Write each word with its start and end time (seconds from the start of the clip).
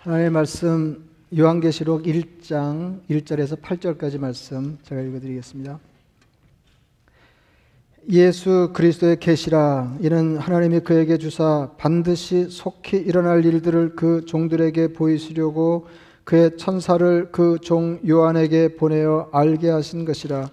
하나님의 0.00 0.30
말씀 0.30 1.10
요한계시록 1.38 2.04
1장 2.04 3.00
1절에서 3.10 3.60
8절까지 3.60 4.18
말씀 4.18 4.78
제가 4.82 5.02
읽어드리겠습니다. 5.02 5.78
예수 8.10 8.70
그리스도의 8.72 9.20
계시라. 9.20 9.94
이는 10.00 10.38
하나님이 10.38 10.80
그에게 10.80 11.18
주사 11.18 11.68
반드시 11.76 12.46
속히 12.48 12.96
일어날 12.96 13.44
일들을 13.44 13.94
그 13.94 14.24
종들에게 14.24 14.94
보이시려고 14.94 15.86
그의 16.24 16.56
천사를 16.56 17.30
그 17.30 17.58
종 17.60 18.00
요한에게 18.08 18.76
보내어 18.76 19.28
알게 19.32 19.68
하신 19.68 20.06
것이라. 20.06 20.48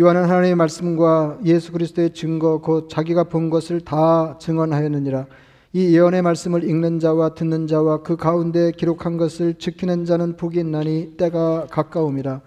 요한은 0.00 0.24
하나님의 0.24 0.56
말씀과 0.56 1.38
예수 1.44 1.70
그리스도의 1.70 2.12
증거 2.12 2.58
곧 2.60 2.88
자기가 2.90 3.22
본 3.22 3.50
것을 3.50 3.82
다 3.82 4.36
증언하였느니라 4.40 5.26
이 5.72 5.94
예언의 5.94 6.22
말씀을 6.22 6.64
읽는 6.64 6.98
자와 6.98 7.34
듣는 7.34 7.68
자와 7.68 8.02
그 8.02 8.16
가운데 8.16 8.72
기록한 8.72 9.16
것을 9.16 9.54
지키는 9.54 10.04
자는 10.04 10.36
복이 10.36 10.58
있나니 10.58 11.14
때가 11.16 11.68
가까움이라. 11.70 12.40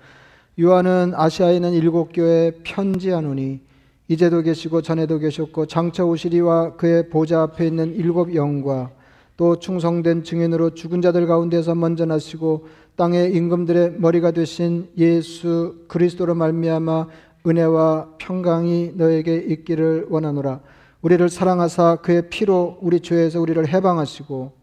요한은 0.59 1.13
아시아에 1.15 1.55
있는 1.55 1.71
일곱 1.71 2.09
교회에 2.11 2.51
편지하노니 2.65 3.61
이제도 4.09 4.41
계시고 4.41 4.81
전에도 4.81 5.19
계셨고 5.19 5.67
장차 5.67 6.03
오시리와 6.03 6.75
그의 6.75 7.09
보좌 7.09 7.43
앞에 7.43 7.65
있는 7.65 7.95
일곱 7.95 8.35
영과 8.35 8.91
또 9.37 9.57
충성된 9.57 10.25
증인으로 10.25 10.71
죽은 10.71 11.01
자들 11.01 11.25
가운데서 11.25 11.75
먼저 11.75 12.05
나시고 12.05 12.67
땅의 12.97 13.33
임금들의 13.35 13.99
머리가 13.99 14.31
되신 14.31 14.89
예수 14.97 15.85
그리스도로 15.87 16.35
말미암아 16.35 17.07
은혜와 17.47 18.15
평강이 18.17 18.91
너에게 18.95 19.37
있기를 19.37 20.07
원하노라 20.09 20.59
우리를 21.03 21.27
사랑하사 21.27 21.97
그의 21.97 22.29
피로 22.29 22.77
우리 22.81 23.01
죄에서 23.01 23.41
우리를 23.41 23.67
해방하시고 23.67 24.53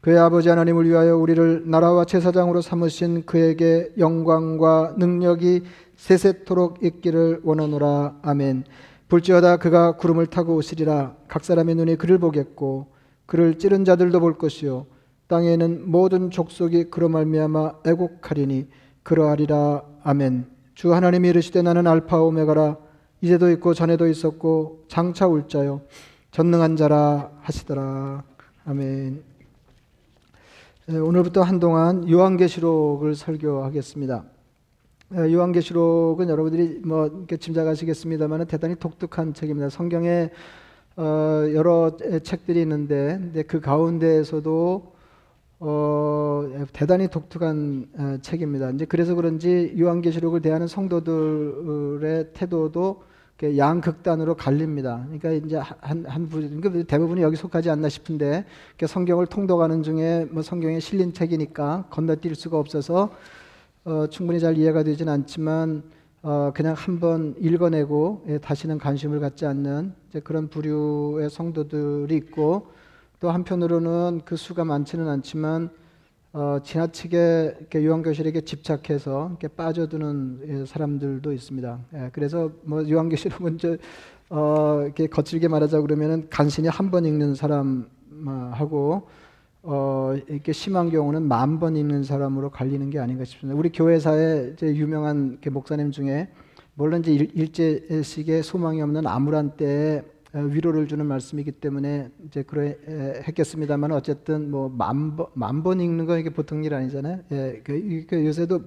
그의 0.00 0.18
아버지 0.18 0.48
하나님을 0.48 0.88
위하여 0.88 1.14
우리를 1.18 1.64
나라와 1.66 2.06
제사장으로 2.06 2.62
삼으신 2.62 3.26
그에게 3.26 3.92
영광과 3.98 4.94
능력이 4.96 5.62
세세토록 5.96 6.82
있기를 6.82 7.42
원하노라. 7.44 8.16
아멘. 8.22 8.64
볼지어다 9.08 9.58
그가 9.58 9.96
구름을 9.96 10.28
타고 10.28 10.54
오시리라. 10.56 11.16
각 11.28 11.44
사람의 11.44 11.74
눈이 11.74 11.96
그를 11.96 12.16
보겠고 12.16 12.86
그를 13.26 13.58
찌른 13.58 13.84
자들도 13.84 14.20
볼 14.20 14.38
것이요. 14.38 14.86
땅에는 15.26 15.90
모든 15.90 16.30
족속이 16.30 16.84
그로 16.84 17.10
말미암아 17.10 17.72
애곡하리니 17.84 18.68
그러하리라. 19.02 19.82
아멘. 20.02 20.46
주 20.74 20.94
하나님이 20.94 21.28
이르시되 21.28 21.60
나는 21.60 21.86
알파 21.86 22.22
오메가라 22.22 22.78
이제도 23.20 23.50
있고 23.50 23.74
전에도 23.74 24.06
있었고 24.06 24.84
장차 24.88 25.26
올 25.26 25.48
자요 25.48 25.82
전능한 26.30 26.76
자라 26.76 27.30
하시더라 27.40 28.24
아멘. 28.64 29.22
네, 30.86 30.98
오늘부터 30.98 31.42
한동안 31.42 32.08
요한계시록을 32.08 33.14
설교하겠습니다. 33.14 34.24
네, 35.10 35.32
요한계시록은 35.32 36.28
여러분들이 36.28 36.80
뭐 36.84 37.26
짐작하시겠습니다만 37.26 38.46
대단히 38.46 38.76
독특한 38.76 39.34
책입니다. 39.34 39.70
성경에 39.70 40.30
어, 40.96 41.44
여러 41.54 41.96
책들이 42.22 42.60
있는데 42.62 43.44
그 43.46 43.60
가운데에서도 43.60 44.92
어, 45.60 46.66
대단히 46.72 47.08
독특한 47.08 47.86
어, 47.98 48.16
책입니다. 48.22 48.72
그래서 48.88 49.14
그런지 49.14 49.74
요한계시록을 49.78 50.42
대하는 50.42 50.66
성도들의 50.66 52.30
태도도 52.34 53.02
양극단으로 53.42 54.34
갈립니다. 54.34 55.04
그러니까 55.06 55.46
이제 55.46 55.56
한, 55.56 56.04
한 56.06 56.28
부, 56.28 56.40
그러니까 56.40 56.82
대부분이 56.84 57.22
여기 57.22 57.36
속하지 57.36 57.70
않나 57.70 57.88
싶은데 57.88 58.44
성경을 58.86 59.26
통독하는 59.26 59.82
중에 59.82 60.26
뭐 60.30 60.42
성경에 60.42 60.80
실린 60.80 61.12
책이니까 61.12 61.86
건너뛸 61.90 62.34
수가 62.34 62.58
없어서 62.58 63.10
어, 63.84 64.06
충분히 64.08 64.40
잘 64.40 64.58
이해가 64.58 64.82
되진 64.82 65.08
않지만 65.08 65.82
어, 66.22 66.52
그냥 66.54 66.74
한번 66.76 67.34
읽어내고 67.38 68.24
예, 68.28 68.38
다시는 68.38 68.78
관심을 68.78 69.20
갖지 69.20 69.46
않는 69.46 69.94
그런 70.22 70.48
부류의 70.48 71.30
성도들이 71.30 72.14
있고 72.16 72.68
또 73.20 73.30
한편으로는 73.30 74.22
그 74.24 74.36
수가 74.36 74.64
많지는 74.64 75.08
않지만 75.08 75.70
어, 76.32 76.58
지나치게 76.62 77.56
이렇게 77.58 77.84
요한교실에게 77.84 78.42
집착해서 78.42 79.28
이렇게 79.30 79.48
빠져드는 79.48 80.40
예, 80.46 80.64
사람들도 80.64 81.32
있습니다. 81.32 81.78
예, 81.94 82.10
그래서 82.12 82.50
뭐 82.62 82.88
요한교실은 82.88 83.58
저, 83.58 83.76
어, 84.28 84.82
이렇게 84.84 85.08
거칠게 85.08 85.48
말하자 85.48 85.80
그러면은 85.80 86.28
간신히 86.30 86.68
한 86.68 86.90
번 86.90 87.04
읽는 87.04 87.34
사람하고 87.34 89.08
어, 89.62 90.14
이렇게 90.28 90.52
심한 90.52 90.90
경우는 90.90 91.22
만 91.24 91.58
번 91.58 91.76
읽는 91.76 92.04
사람으로 92.04 92.50
갈리는 92.50 92.88
게 92.90 92.98
아닌가 93.00 93.24
싶습니다. 93.24 93.58
우리 93.58 93.70
교회사에 93.70 94.52
이제 94.54 94.74
유명한 94.76 95.38
목사님 95.50 95.90
중에 95.90 96.28
물론 96.74 97.00
이제 97.00 97.12
일제식의 97.34 98.44
소망이 98.44 98.80
없는 98.80 99.06
암울한 99.06 99.56
때에 99.56 100.02
위로를 100.32 100.86
주는 100.86 101.04
말씀이기 101.06 101.52
때문에 101.52 102.08
이제 102.26 102.42
그래 102.42 102.76
했겠습니다만 103.26 103.92
어쨌든 103.92 104.50
뭐 104.50 104.68
만번 105.34 105.80
읽는 105.80 106.06
거 106.06 106.18
이게 106.18 106.30
보통 106.30 106.62
일 106.64 106.74
아니잖아요. 106.74 107.20
예, 107.32 107.60
그, 107.64 108.04
그 108.08 108.24
요새도 108.26 108.60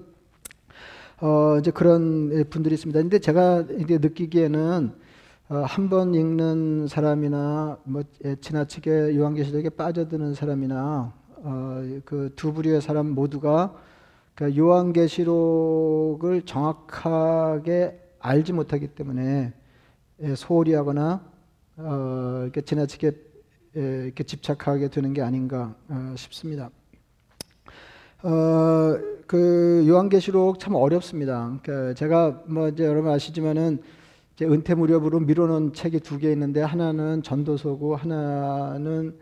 어 1.20 1.56
이제 1.58 1.70
그런 1.70 2.44
분들이 2.50 2.74
있습니다. 2.74 3.00
근데 3.00 3.18
제가 3.18 3.64
이제 3.78 3.98
느끼기에는 3.98 4.92
어, 5.50 5.56
한 5.66 5.88
번 5.88 6.14
읽는 6.14 6.86
사람이나 6.88 7.78
뭐 7.84 8.02
예, 8.24 8.36
지나치게 8.36 9.16
요한계시록에 9.16 9.70
빠져드는 9.70 10.34
사람이나 10.34 11.12
어, 11.36 11.82
그 12.04 12.30
두 12.36 12.52
부류의 12.52 12.80
사람 12.80 13.10
모두가 13.10 13.74
그 14.34 14.56
요한계시록을 14.56 16.42
정확하게 16.42 18.00
알지 18.20 18.52
못하기 18.52 18.88
때문에 18.88 19.52
예, 20.22 20.34
소홀히 20.34 20.74
하거나 20.74 21.22
어, 21.76 22.40
이렇게 22.44 22.60
지나치게 22.60 23.12
예, 23.76 23.80
이렇게 24.04 24.22
집착하게 24.22 24.88
되는 24.88 25.12
게 25.12 25.22
아닌가 25.22 25.74
어, 25.88 26.14
싶습니다. 26.16 26.70
어, 28.22 28.96
그 29.26 29.84
요한계시록 29.86 30.60
참 30.60 30.74
어렵습니다. 30.76 31.58
그 31.64 31.94
제가 31.96 32.44
뭐 32.46 32.68
이제 32.68 32.84
여러분 32.84 33.10
아시지만은 33.10 33.82
이제 34.34 34.46
은퇴 34.46 34.74
무렵으로 34.74 35.20
미뤄놓은 35.20 35.72
책이 35.72 36.00
두 36.00 36.18
개 36.18 36.30
있는데 36.32 36.62
하나는 36.62 37.22
전도서고 37.22 37.96
하나는 37.96 39.18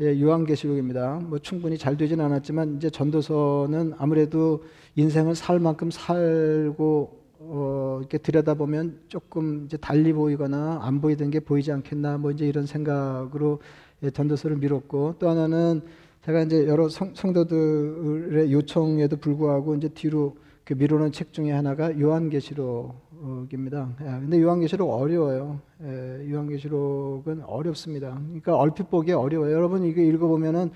예, 0.00 0.20
요한계시록입니다. 0.20 1.20
뭐 1.22 1.38
충분히 1.38 1.78
잘 1.78 1.96
되진 1.96 2.20
않았지만 2.20 2.76
이제 2.76 2.90
전도서는 2.90 3.94
아무래도 3.98 4.64
인생을 4.96 5.36
살 5.36 5.60
만큼 5.60 5.92
살고 5.92 7.23
어, 7.46 7.98
이렇게 8.00 8.18
들여다보면 8.18 9.00
조금 9.08 9.64
이제 9.66 9.76
달리 9.76 10.12
보이거나 10.12 10.80
안 10.82 11.00
보이던 11.00 11.30
게 11.30 11.40
보이지 11.40 11.72
않겠나 11.72 12.18
뭐 12.18 12.30
이제 12.30 12.46
이런 12.46 12.66
생각으로 12.66 13.60
예, 14.02 14.10
전도서를 14.10 14.56
미뤘고 14.58 15.16
또 15.18 15.28
하나는 15.28 15.82
제가 16.24 16.42
이제 16.42 16.66
여러 16.66 16.88
성, 16.88 17.14
성도들의 17.14 18.52
요청에도 18.52 19.16
불구하고 19.18 19.74
이제 19.76 19.88
뒤로 19.88 20.36
그 20.64 20.72
미루는 20.72 21.12
책 21.12 21.32
중에 21.34 21.52
하나가 21.52 21.98
요한계시록입니다. 22.00 23.96
예, 24.00 24.04
근데 24.04 24.40
요한계시록 24.40 24.90
어려워요. 24.90 25.60
예, 25.82 26.30
요한계시록은 26.30 27.42
어렵습니다. 27.44 28.18
그러니까 28.24 28.56
얼핏 28.56 28.88
보기 28.90 29.12
어려워요. 29.12 29.52
여러분 29.52 29.84
이거 29.84 30.00
읽어보면은 30.00 30.70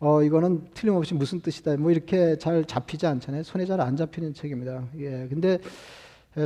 어 0.00 0.22
이거는 0.22 0.68
틀림없이 0.74 1.14
무슨 1.14 1.40
뜻이다 1.40 1.76
뭐 1.76 1.90
이렇게 1.90 2.36
잘 2.38 2.64
잡히지 2.64 3.06
않잖아요. 3.06 3.42
손에 3.42 3.64
잘 3.66 3.80
안 3.80 3.96
잡히는 3.96 4.34
책입니다. 4.34 4.84
예, 4.98 5.26
근데 5.28 5.50
예, 5.52 5.58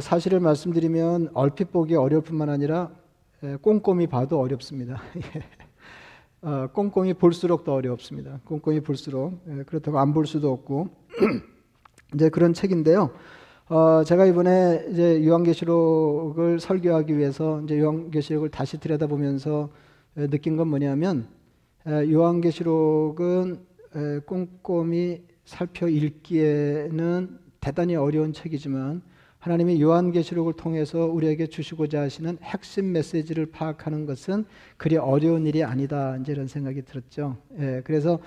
사실을 0.00 0.40
말씀드리면 0.40 1.30
얼핏 1.34 1.70
보기 1.72 1.94
어려울 1.96 2.22
뿐만 2.22 2.48
아니라 2.48 2.90
예, 3.42 3.56
꼼꼼히 3.56 4.06
봐도 4.06 4.38
어렵습니다. 4.40 5.02
예. 5.36 6.48
어, 6.48 6.68
꼼꼼히 6.72 7.14
볼수록 7.14 7.64
더 7.64 7.74
어렵습니다. 7.74 8.40
꼼꼼히 8.44 8.80
볼수록 8.80 9.40
그렇다고 9.66 9.98
안 9.98 10.12
볼 10.12 10.26
수도 10.26 10.52
없고 10.52 10.88
이제 12.14 12.28
그런 12.30 12.52
책인데요. 12.52 13.10
어, 13.68 14.04
제가 14.04 14.26
이번에 14.26 14.86
이제 14.90 15.24
요한계시록을 15.24 16.60
설교하기 16.60 17.16
위해서 17.16 17.60
이제 17.62 17.78
요한계시록을 17.78 18.50
다시 18.50 18.78
들여다보면서 18.78 19.70
느낀 20.14 20.56
건 20.56 20.68
뭐냐면 20.68 21.28
요한계시록은 21.86 23.58
꼼꼼히 24.26 25.24
살펴 25.44 25.88
읽기에는 25.88 27.38
대단히 27.60 27.96
어려운 27.96 28.32
책이지만 28.32 29.02
하나님이 29.42 29.82
요한계시록을 29.82 30.52
통해서 30.52 31.04
우리에게 31.04 31.48
주시고자 31.48 32.02
하시는 32.02 32.38
핵심 32.42 32.92
메시지를 32.92 33.46
파악하는 33.46 34.06
것은 34.06 34.44
그리 34.76 34.96
어려운 34.96 35.46
일이 35.46 35.64
아니다. 35.64 36.16
이제 36.18 36.30
이런 36.30 36.46
생각이 36.46 36.82
들었죠. 36.82 37.36
예, 37.58 37.82
그래서 37.84 38.20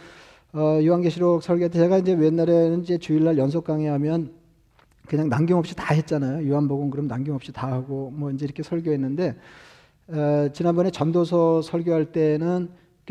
어, 0.52 0.78
요한계시록 0.84 1.42
설교 1.42 1.70
때 1.70 1.80
제가 1.80 2.00
이제 2.00 2.12
옛날에는 2.12 2.82
이제 2.82 2.98
주일날 2.98 3.38
연속 3.38 3.64
강의하면 3.64 4.34
그냥 5.08 5.30
남김없이 5.30 5.74
다 5.74 5.94
했잖아요. 5.94 6.50
요한복음 6.50 6.90
그럼 6.90 7.08
남김없이 7.08 7.54
다 7.54 7.72
하고 7.72 8.12
뭐 8.14 8.30
이제 8.32 8.44
이렇게 8.44 8.62
설교했는데 8.62 9.38
어, 10.10 10.50
지난번에 10.52 10.92
전도서 10.92 11.62
설교할 11.62 12.12
때는 12.12 12.68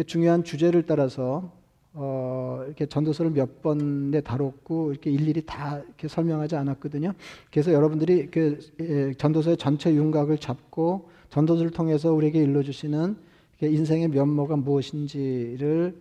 중요한 0.06 0.44
주제를 0.44 0.84
따라서 0.84 1.50
어, 1.96 2.62
이렇게 2.66 2.86
전도서를 2.86 3.30
몇 3.30 3.62
번에 3.62 4.20
다뤘고 4.20 4.90
이렇게 4.90 5.10
일일이 5.10 5.42
다 5.46 5.78
이렇게 5.78 6.08
설명하지 6.08 6.56
않았거든요. 6.56 7.12
그래서 7.50 7.72
여러분들이 7.72 8.30
그 8.30 8.58
예, 8.80 9.14
전도서의 9.14 9.56
전체 9.56 9.94
윤곽을 9.94 10.38
잡고 10.38 11.08
전도서를 11.30 11.70
통해서 11.70 12.12
우리에게 12.12 12.40
일러주시는 12.42 13.16
인생의 13.62 14.08
면모가 14.08 14.56
무엇인지를 14.56 15.94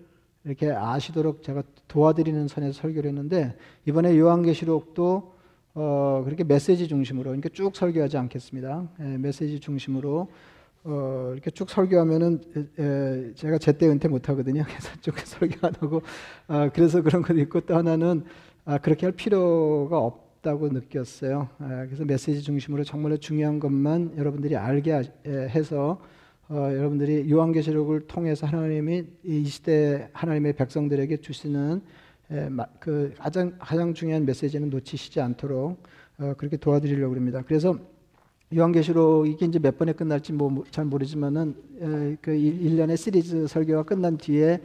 이렇게 0.46 0.72
아시도록 0.72 1.44
제가 1.44 1.64
도와드리는 1.88 2.48
선에서 2.48 2.82
설교를 2.82 3.10
했는데 3.10 3.56
이번에 3.86 4.18
요한계시록도 4.18 5.34
어, 5.76 6.22
그렇게 6.26 6.44
메시지 6.44 6.88
중심으로 6.88 7.34
이렇게 7.34 7.50
쭉 7.50 7.76
설교하지 7.76 8.18
않겠습니다. 8.18 8.90
예, 9.00 9.18
메시지 9.18 9.60
중심으로 9.60 10.28
어, 10.86 11.30
이렇게 11.34 11.50
쭉 11.52 11.70
설교하면은 11.70 12.42
에, 12.78 13.34
제가 13.36 13.58
제때 13.58 13.88
은퇴 13.88 14.08
못 14.10 14.28
하거든요. 14.30 14.64
그래서 14.68 14.90
쭉 15.02 15.18
설교 15.18 15.66
안 15.66 15.74
하고 15.80 16.02
아, 16.48 16.70
그래서 16.70 17.02
그런 17.02 17.22
것도 17.22 17.40
있고 17.40 17.62
또 17.62 17.76
하나는 17.76 18.26
아, 18.66 18.78
그렇게 18.78 19.06
할 19.06 19.14
필요가 19.14 19.98
없다고 19.98 20.70
느꼈어요. 20.70 21.48
아, 21.60 21.86
그래서 21.86 22.04
메시지 22.04 22.42
중심으로 22.42 22.84
정말로 22.84 23.16
중요한 23.18 23.60
것만 23.60 24.18
여러분들이 24.18 24.58
알게 24.58 24.92
하, 24.92 25.00
에, 25.00 25.04
해서 25.26 26.02
어, 26.50 26.56
여러분들이 26.56 27.32
요한계시록을 27.32 28.08
통해서 28.08 28.46
하나님이 28.46 29.06
이 29.24 29.46
시대 29.46 30.10
하나님의 30.12 30.54
백성들에게 30.54 31.18
주시는 31.22 31.82
에, 32.32 32.50
마, 32.50 32.66
그 32.82 33.14
가장 33.18 33.56
가장 33.58 33.94
중요한 33.94 34.26
메시지는 34.26 34.70
놓치시지 34.70 35.22
않도록 35.22 35.82
어, 36.20 36.34
그렇게 36.38 36.58
도와드리려고 36.58 37.16
합니다. 37.16 37.42
그래서 37.48 37.78
요한계시록 38.56 39.28
이게 39.28 39.46
이제 39.46 39.60
몇 39.60 39.78
번에 39.78 39.94
끝날지 39.94 40.34
뭐 40.34 40.64
잘 40.70 40.86
모르지만은 40.86 41.56
에, 41.80 42.18
그 42.22 42.32
1년의 42.32 42.98
시리즈 42.98 43.48
설교가 43.48 43.84
끝난 43.84 44.18
뒤에 44.18 44.62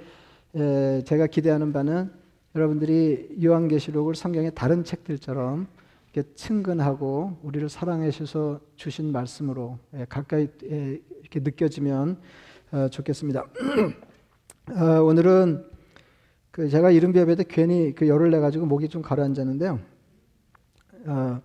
에, 0.54 1.02
제가 1.04 1.26
기대하는 1.26 1.72
바는 1.72 2.10
여러분들이 2.54 3.36
요한계시록을 3.42 4.14
성경의 4.14 4.52
다른 4.54 4.84
책들처럼 4.84 5.66
이렇게 6.12 6.28
친근하고 6.34 7.38
우리를 7.42 7.68
사랑해 7.68 8.10
주셔서 8.10 8.60
주신 8.76 9.12
말씀으로 9.12 9.78
에, 9.94 10.06
가까이 10.08 10.48
에, 10.64 11.00
이렇게 11.20 11.40
느껴지면 11.40 12.18
어, 12.72 12.88
좋겠습니다. 12.88 13.44
어, 14.76 15.02
오늘은 15.02 15.64
그 16.50 16.68
제가 16.68 16.90
이른 16.90 17.12
비업에 17.12 17.36
괜히 17.48 17.94
그 17.94 18.08
열을 18.08 18.30
내 18.30 18.40
가지고 18.40 18.66
목이 18.66 18.88
좀 18.88 19.02
가라앉았는데요. 19.02 19.78
어, 21.06 21.40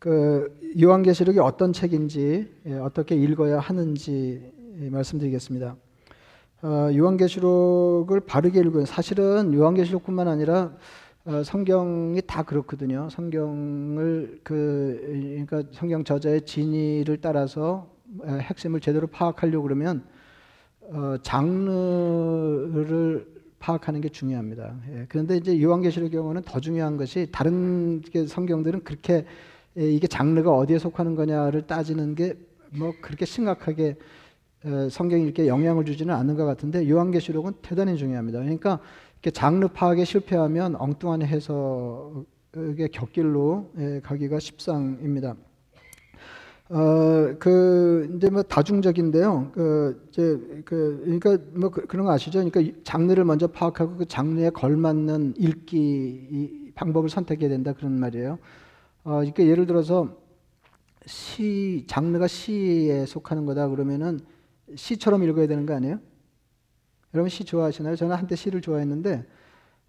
그 0.00 0.58
요한계시록이 0.80 1.38
어떤 1.40 1.74
책인지 1.74 2.48
예, 2.64 2.74
어떻게 2.78 3.14
읽어야 3.14 3.60
하는지 3.60 4.50
말씀드리겠습니다. 4.90 5.76
어, 6.62 6.88
요한계시록을 6.96 8.20
바르게 8.20 8.60
읽어요. 8.60 8.86
사실은 8.86 9.52
요한계시록뿐만 9.52 10.26
아니라 10.26 10.72
어, 11.26 11.42
성경이 11.44 12.22
다 12.26 12.44
그렇거든요. 12.44 13.10
성경을 13.10 14.40
그 14.42 15.44
그러니까 15.46 15.64
성경 15.72 16.02
저자의 16.02 16.46
진의를 16.46 17.18
따라서 17.20 17.90
핵심을 18.24 18.80
제대로 18.80 19.06
파악하려고 19.06 19.64
그러면 19.64 20.02
어, 20.80 21.16
장르를 21.22 23.26
파악하는 23.58 24.00
게 24.00 24.08
중요합니다. 24.08 24.76
예, 24.94 25.06
그런데 25.10 25.36
이제 25.36 25.60
요한계시록 25.60 26.10
경우는 26.10 26.40
더 26.40 26.58
중요한 26.58 26.96
것이 26.96 27.28
다른 27.30 28.00
성경들은 28.26 28.84
그렇게 28.84 29.14
예, 29.14 29.26
이게 29.88 30.06
장르가 30.06 30.52
어디에 30.52 30.78
속하는 30.78 31.14
거냐를 31.14 31.66
따지는 31.66 32.14
게 32.14 32.34
뭐 32.70 32.92
그렇게 33.00 33.24
심각하게 33.24 33.96
성경이 34.90 35.24
이렇게 35.24 35.46
영향을 35.46 35.84
주지는 35.84 36.14
않는 36.14 36.36
것 36.36 36.44
같은데 36.44 36.88
요한계시록은 36.88 37.54
대단히 37.62 37.96
중요합니다. 37.96 38.40
그러니까 38.40 38.78
이렇게 39.14 39.30
장르 39.30 39.68
파악에 39.68 40.04
실패하면 40.04 40.76
엉뚱한 40.76 41.22
해석의 41.22 42.88
곁길로 42.92 43.70
예, 43.78 44.00
가기가 44.02 44.38
십상입니다. 44.38 45.36
어, 46.68 47.34
그, 47.40 48.14
이제 48.16 48.30
뭐 48.30 48.42
다중적인데요. 48.44 49.50
그, 49.52 50.06
이제, 50.08 50.38
그, 50.64 51.00
그러니까 51.04 51.36
뭐 51.52 51.68
그, 51.68 51.84
런거 51.96 52.12
아시죠? 52.12 52.44
그러니까 52.44 52.80
장르를 52.84 53.24
먼저 53.24 53.48
파악하고 53.48 53.96
그 53.96 54.06
장르에 54.06 54.50
걸맞는 54.50 55.34
읽기 55.36 56.70
방법을 56.76 57.08
선택해야 57.08 57.48
된다 57.48 57.72
그런 57.72 57.98
말이에요. 57.98 58.38
어, 59.04 59.10
그러니까 59.16 59.44
예를 59.44 59.66
들어서 59.66 60.16
시 61.06 61.84
장르가 61.88 62.26
시에 62.26 63.06
속하는 63.06 63.46
거다 63.46 63.68
그러면은 63.68 64.20
시처럼 64.74 65.22
읽어야 65.24 65.46
되는 65.46 65.66
거 65.66 65.74
아니에요? 65.74 65.98
여러분 67.14 67.28
시 67.28 67.44
좋아하시나요? 67.44 67.96
저는 67.96 68.16
한때 68.16 68.36
시를 68.36 68.60
좋아했는데 68.60 69.26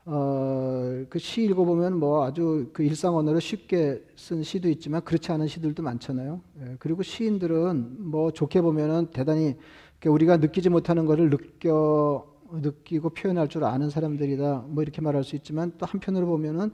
어, 0.06 1.06
그 1.10 1.20
시 1.20 1.44
읽어보면 1.44 1.98
뭐 2.00 2.26
아주 2.26 2.70
그 2.74 2.84
일상 2.84 3.16
언어로 3.16 3.40
쉽게 3.40 4.04
쓴 4.16 4.42
시도 4.44 4.70
있지만 4.70 5.04
그렇지 5.04 5.32
않은 5.32 5.48
시들도 5.48 5.84
많잖아요. 5.84 6.42
예, 6.62 6.76
그리고 6.80 7.04
시인들은 7.04 8.10
뭐 8.10 8.32
좋게 8.32 8.62
보면은 8.62 9.08
대단히 9.14 9.58
우리가 10.06 10.38
느끼지 10.38 10.70
못하는 10.70 11.06
것을 11.06 11.30
느껴 11.30 12.26
느끼고 12.52 13.12
표현할 13.12 13.48
줄 13.50 13.64
아는 13.64 13.90
사람들이다. 13.92 14.66
뭐 14.70 14.82
이렇게 14.84 15.02
말할 15.02 15.24
수 15.24 15.36
있지만 15.36 15.72
또 15.78 15.86
한편으로 15.86 16.26
보면은 16.26 16.72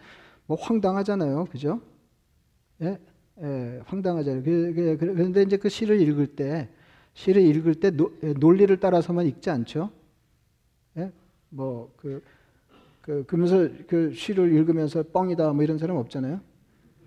뭐 0.47 0.57
황당하잖아요. 0.59 1.45
그죠? 1.51 1.81
예, 2.81 2.97
예 3.41 3.81
황당하잖아요. 3.85 4.43
그, 4.43 4.73
그, 4.75 4.97
그 4.97 5.05
런데 5.05 5.41
이제 5.43 5.57
그 5.57 5.69
시를 5.69 6.01
읽을 6.01 6.27
때, 6.27 6.69
시를 7.13 7.41
읽을 7.41 7.75
때 7.75 7.91
노, 7.91 8.11
예, 8.23 8.33
논리를 8.33 8.75
따라서만 8.79 9.25
읽지 9.27 9.49
않죠. 9.49 9.91
예, 10.97 11.11
뭐 11.49 11.91
그, 11.97 12.23
그 13.01 13.23
그러면서 13.25 13.69
그 13.87 14.13
시를 14.13 14.53
읽으면서 14.53 15.03
뻥이다 15.03 15.53
뭐 15.53 15.63
이런 15.63 15.77
사람 15.77 15.97
없잖아요. 15.97 16.39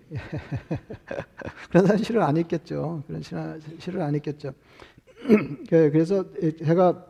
그런 1.69 1.85
사람 1.85 2.03
시를 2.03 2.21
안 2.21 2.35
읽겠죠. 2.37 3.03
그런 3.07 3.21
시를 3.79 4.01
안 4.01 4.15
읽겠죠. 4.15 4.53
그, 5.69 5.89
그래서 5.91 6.25
제가 6.65 7.05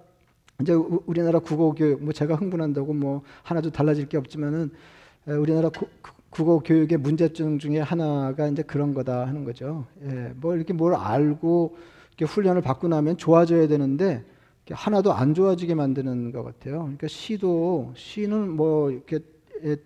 이제 0.61 0.73
우리나라 0.73 1.39
국어 1.39 1.71
교육 1.73 2.03
뭐 2.03 2.13
제가 2.13 2.35
흥분한다고 2.35 2.93
뭐 2.93 3.23
하나도 3.41 3.71
달라질 3.71 4.07
게 4.07 4.17
없지만은 4.17 4.69
우리나라 5.25 5.69
구, 5.69 5.87
국어 6.31 6.59
교육의 6.59 6.97
문제점 6.97 7.59
중에 7.59 7.79
하나가 7.79 8.47
이제 8.47 8.63
그런 8.63 8.93
거다 8.93 9.27
하는 9.27 9.43
거죠. 9.43 9.85
예, 10.03 10.33
뭐 10.37 10.55
이렇게 10.55 10.73
뭘 10.73 10.95
알고 10.95 11.77
이렇게 12.09 12.25
훈련을 12.25 12.61
받고 12.61 12.87
나면 12.87 13.17
좋아져야 13.17 13.67
되는데 13.67 14.23
하나도 14.69 15.11
안 15.11 15.33
좋아지게 15.33 15.75
만드는 15.75 16.31
것 16.31 16.43
같아요. 16.43 16.83
그러니까 16.83 17.07
시도 17.07 17.91
시는 17.95 18.49
뭐 18.49 18.89
이렇게 18.89 19.19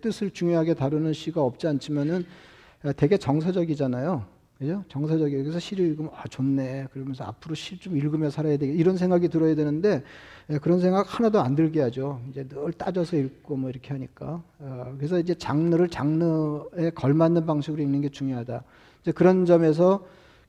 뜻을 0.00 0.30
중요하게 0.30 0.74
다루는 0.74 1.12
시가 1.12 1.42
없지 1.42 1.66
않지만은 1.66 2.24
되게 2.96 3.18
정서적이잖아요. 3.18 4.24
그죠? 4.58 4.84
정서적이에요. 4.88 5.42
그래서 5.42 5.58
시를 5.58 5.84
읽으면 5.86 6.12
아 6.14 6.28
좋네. 6.28 6.86
그러면서 6.92 7.24
앞으로 7.24 7.54
시 7.56 7.78
좀 7.78 7.96
읽으며 7.96 8.30
살아야 8.30 8.56
되겠 8.56 8.74
이런 8.78 8.96
생각이 8.96 9.28
들어야 9.28 9.54
되는데 9.56 9.90
예, 9.96 10.02
그런 10.62 10.78
생각 10.80 11.18
하나도 11.18 11.40
안 11.40 11.56
들게 11.56 11.80
하죠. 11.82 12.20
이제 12.30 12.46
늘 12.46 12.72
따져서 12.72 13.16
읽고 13.16 13.56
뭐 13.56 13.68
이렇게 13.68 13.88
하니까. 13.92 14.42
어, 14.60 14.94
그래서 14.96 15.18
이제 15.18 15.34
장르를 15.34 15.88
장르에 15.88 16.90
걸맞는 16.94 17.46
방식으로 17.46 17.82
읽는 17.82 18.00
게 18.02 18.08
중요하다. 18.08 18.62
이제 19.02 19.12
그런 19.12 19.44
점에서 19.44 20.06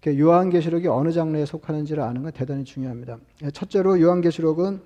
요한계시록이 0.08 0.88
어느 0.88 1.12
장르에 1.12 1.46
속하는지를 1.46 2.02
아는 2.04 2.24
건 2.24 2.32
대단히 2.32 2.64
중요합니다. 2.64 3.18
예, 3.44 3.52
첫째로 3.52 4.00
요한계시록은 4.00 4.80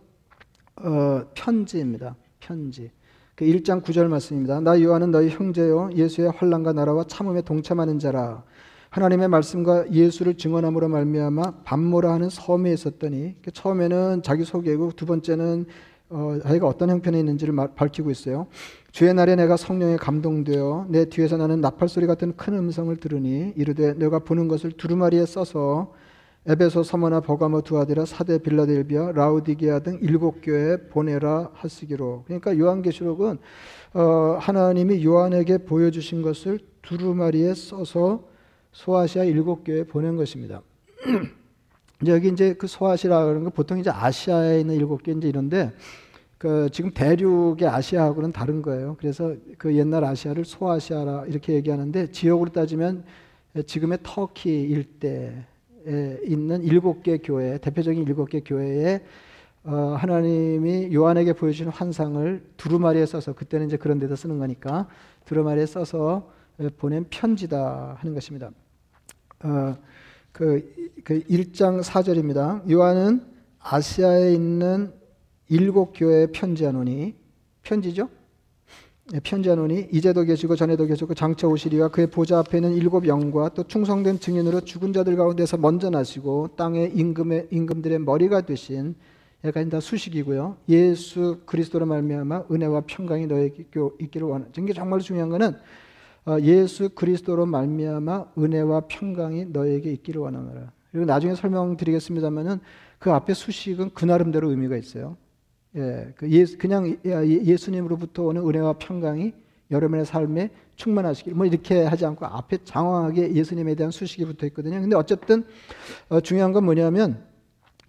어, 0.78 1.22
편지입니다. 1.34 2.16
편지. 2.40 2.90
그 3.36 3.46
1장 3.46 3.84
9절 3.84 4.08
말씀입니다. 4.08 4.62
나 4.62 4.82
요한은 4.82 5.12
너희 5.12 5.30
형제요 5.30 5.90
예수의 5.94 6.32
환란과 6.32 6.74
나라와 6.74 7.04
참음에 7.04 7.42
동참하는 7.42 8.00
자라. 8.00 8.44
하나님의 8.92 9.30
말씀과 9.30 9.90
예수를 9.90 10.36
증언함으로 10.36 10.90
말미암아 10.90 11.64
반모라 11.64 12.12
하는 12.12 12.30
섬에 12.30 12.74
있었더니 12.74 13.36
처음에는 13.54 14.22
자기 14.22 14.44
소개고 14.44 14.92
두 14.98 15.06
번째는 15.06 15.66
어, 16.10 16.38
자기가 16.44 16.68
어떤 16.68 16.90
형편에 16.90 17.18
있는지를 17.18 17.54
말, 17.54 17.70
밝히고 17.74 18.12
있어요. 18.12 18.48
주의 18.92 19.14
날에 19.14 19.38
내가 19.38 19.56
성령에 19.56 19.96
감동되어 19.96 20.88
내 20.90 21.06
뒤에서 21.06 21.38
나는 21.38 21.62
나팔 21.62 21.88
소리 21.88 22.06
같은 22.06 22.36
큰 22.36 22.54
음성을 22.54 22.94
들으니 22.98 23.54
이르되 23.56 23.94
내가 23.94 24.20
보는 24.20 24.50
것을 24.50 24.74
두루마리에 24.74 25.26
써서 25.26 25.94
에베소 26.46 26.84
서머나 26.84 27.22
버가모 27.22 27.62
두아디라 27.62 28.04
사대 28.04 28.40
빌라델비아 28.40 29.14
라우디게아 29.14 29.80
등 29.80 30.00
일곱 30.02 30.42
교회에 30.42 30.90
보내라 30.90 31.52
하시기로 31.54 32.24
그러니까 32.26 32.58
요한계시록은 32.58 33.38
어, 33.94 34.38
하나님이 34.38 35.06
요한에게 35.06 35.60
보여주신 35.60 36.24
것을 36.24 36.60
두루마리에 36.82 37.54
써서 37.54 38.31
소아시아 38.72 39.24
일곱 39.24 39.64
교회에 39.64 39.84
보낸 39.84 40.16
것입니다. 40.16 40.62
여기 42.08 42.30
이제 42.30 42.54
그 42.54 42.68
소아시아라는 42.68 43.44
건 43.44 43.52
보통 43.52 43.80
이제 43.80 43.90
아시아에 43.90 44.62
있는 44.62 44.76
일곱 44.76 45.04
개 45.04 45.12
이제 45.12 45.28
이런데 45.28 45.72
그 46.38 46.70
지금 46.72 46.92
대륙의 46.92 47.68
아시아하고는 47.68 48.32
다른 48.32 48.62
거예요. 48.62 48.96
그래서 49.00 49.36
그 49.58 49.76
옛날 49.76 50.04
아시아를 50.04 50.46
소아시아라 50.46 51.26
이렇게 51.28 51.54
얘기하는데 51.54 52.12
지역으로 52.12 52.52
따지면 52.52 53.04
지금의 53.68 54.00
터키 54.02 54.62
일대에 54.62 55.34
있는 56.26 56.64
일곱 56.64 57.04
개 57.04 57.18
교회, 57.18 57.58
대표적인 57.60 58.04
일곱 58.08 58.30
개 58.30 58.40
교회에 58.40 59.02
어, 59.64 59.96
하나님이 60.00 60.92
요한에게 60.92 61.34
보여주신 61.34 61.68
환상을 61.68 62.44
두루마리에 62.58 63.06
써서 63.06 63.34
그때는 63.34 63.68
이제 63.68 63.78
그런 63.78 64.00
데다 64.00 64.16
쓰는 64.16 64.40
거니까 64.40 64.88
두루마리에 65.26 65.68
써서 65.68 66.32
보낸 66.78 67.06
편지다 67.10 67.98
하는 68.00 68.14
것입니다. 68.14 68.52
어, 69.44 69.76
그, 70.32 70.92
그 71.04 71.22
1장 71.24 71.82
4절입니다. 71.84 72.70
요한은 72.70 73.26
아시아에 73.60 74.34
있는 74.34 74.94
일곱 75.50 75.94
교회에 75.94 76.28
편지하노니 76.28 77.16
편지죠? 77.64 78.10
네, 79.12 79.20
편지하노니 79.20 79.90
이제도 79.92 80.24
계시고 80.24 80.56
전에도 80.56 80.86
계시고 80.86 81.14
장차 81.16 81.48
오시리가 81.48 81.90
그의 81.90 82.08
보좌 82.08 82.40
앞에 82.40 82.60
있는 82.60 82.74
일곱 82.76 83.08
영과 83.08 83.50
또 83.50 83.64
충성된 83.64 84.20
증인으로 84.20 84.62
죽은 84.62 84.94
자들 84.94 85.18
가운데서 85.18 85.58
먼저 85.58 85.90
나시고 85.90 86.56
땅의 86.56 86.94
임금의 86.96 87.48
임금들의 87.52 88.00
머리가 88.00 88.42
되신 88.42 88.96
여기까지 89.44 89.70
다 89.70 89.80
수식이고요. 89.80 90.58
예수 90.70 91.40
그리스도로 91.46 91.86
말미암아 91.88 92.46
은혜와 92.52 92.84
평강이 92.88 93.26
너에게 93.28 93.66
있기를 94.00 94.28
원하는. 94.28 94.52
이게 94.58 94.72
정말 94.72 95.00
중요한 95.00 95.30
거는 95.30 95.50
어, 95.50 95.56
예수 96.42 96.90
그리스도로 96.90 97.46
말미암아 97.46 98.34
은혜와 98.38 98.82
평강이 98.88 99.46
너에게 99.46 99.92
있기를 99.94 100.22
원하노라. 100.22 100.72
그리고 100.92 101.06
나중에 101.06 101.36
설명드리겠습니다만은 101.36 102.60
그 103.00 103.12
앞에 103.12 103.34
수식은 103.34 103.92
그 103.94 104.06
나름대로 104.06 104.50
의미가 104.50 104.78
있어요. 104.78 105.18
예, 105.76 106.14
그 106.16 106.30
예수, 106.30 106.58
그냥 106.58 106.98
예, 107.06 107.26
예수님으로부터 107.26 108.24
오는 108.24 108.46
은혜와 108.46 108.74
평강이 108.74 109.34
여러분의 109.72 110.06
삶에 110.06 110.50
충만하시길 110.76 111.34
뭐 111.34 111.46
이렇게 111.46 111.84
하지 111.86 112.06
않고 112.06 112.26
앞에 112.26 112.60
장황하게 112.66 113.34
예수님에 113.34 113.76
대한 113.76 113.92
수식이 113.92 114.26
붙어 114.26 114.46
있거든요. 114.48 114.82
근데 114.82 114.96
어쨌든 114.96 115.46
어, 116.10 116.20
중요한 116.20 116.52
건 116.52 116.66
뭐냐면 116.66 117.24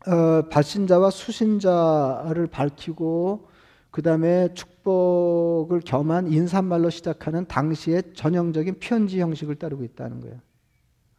어, 0.07 0.49
발신자와 0.49 1.11
수신자를 1.11 2.47
밝히고 2.47 3.49
그 3.93 4.01
다음에 4.01 4.49
축복을 4.55 5.81
겸한 5.81 6.33
인사말로 6.33 6.89
시작하는 6.89 7.47
당시의 7.47 8.15
전형적인 8.15 8.77
편지 8.81 9.21
형식을 9.21 9.57
따르고 9.57 9.85
있다는 9.85 10.21
거예요. 10.21 10.39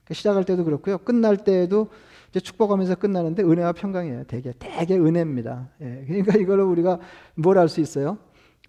그러니까 0.03 0.13
시작할 0.15 0.43
때도 0.43 0.65
그렇고요. 0.65 0.97
끝날 0.97 1.37
때에도 1.37 1.89
이제 2.31 2.39
축복하면서 2.39 2.95
끝나는데 2.95 3.43
은혜와 3.43 3.73
평강이에요. 3.73 4.23
되게 4.23 4.53
되게 4.57 4.97
은혜입니다. 4.97 5.69
예, 5.81 6.03
그러니까 6.07 6.35
이걸로 6.39 6.67
우리가 6.69 6.99
뭘 7.35 7.59
알 7.59 7.69
수 7.69 7.79
있어요? 7.79 8.17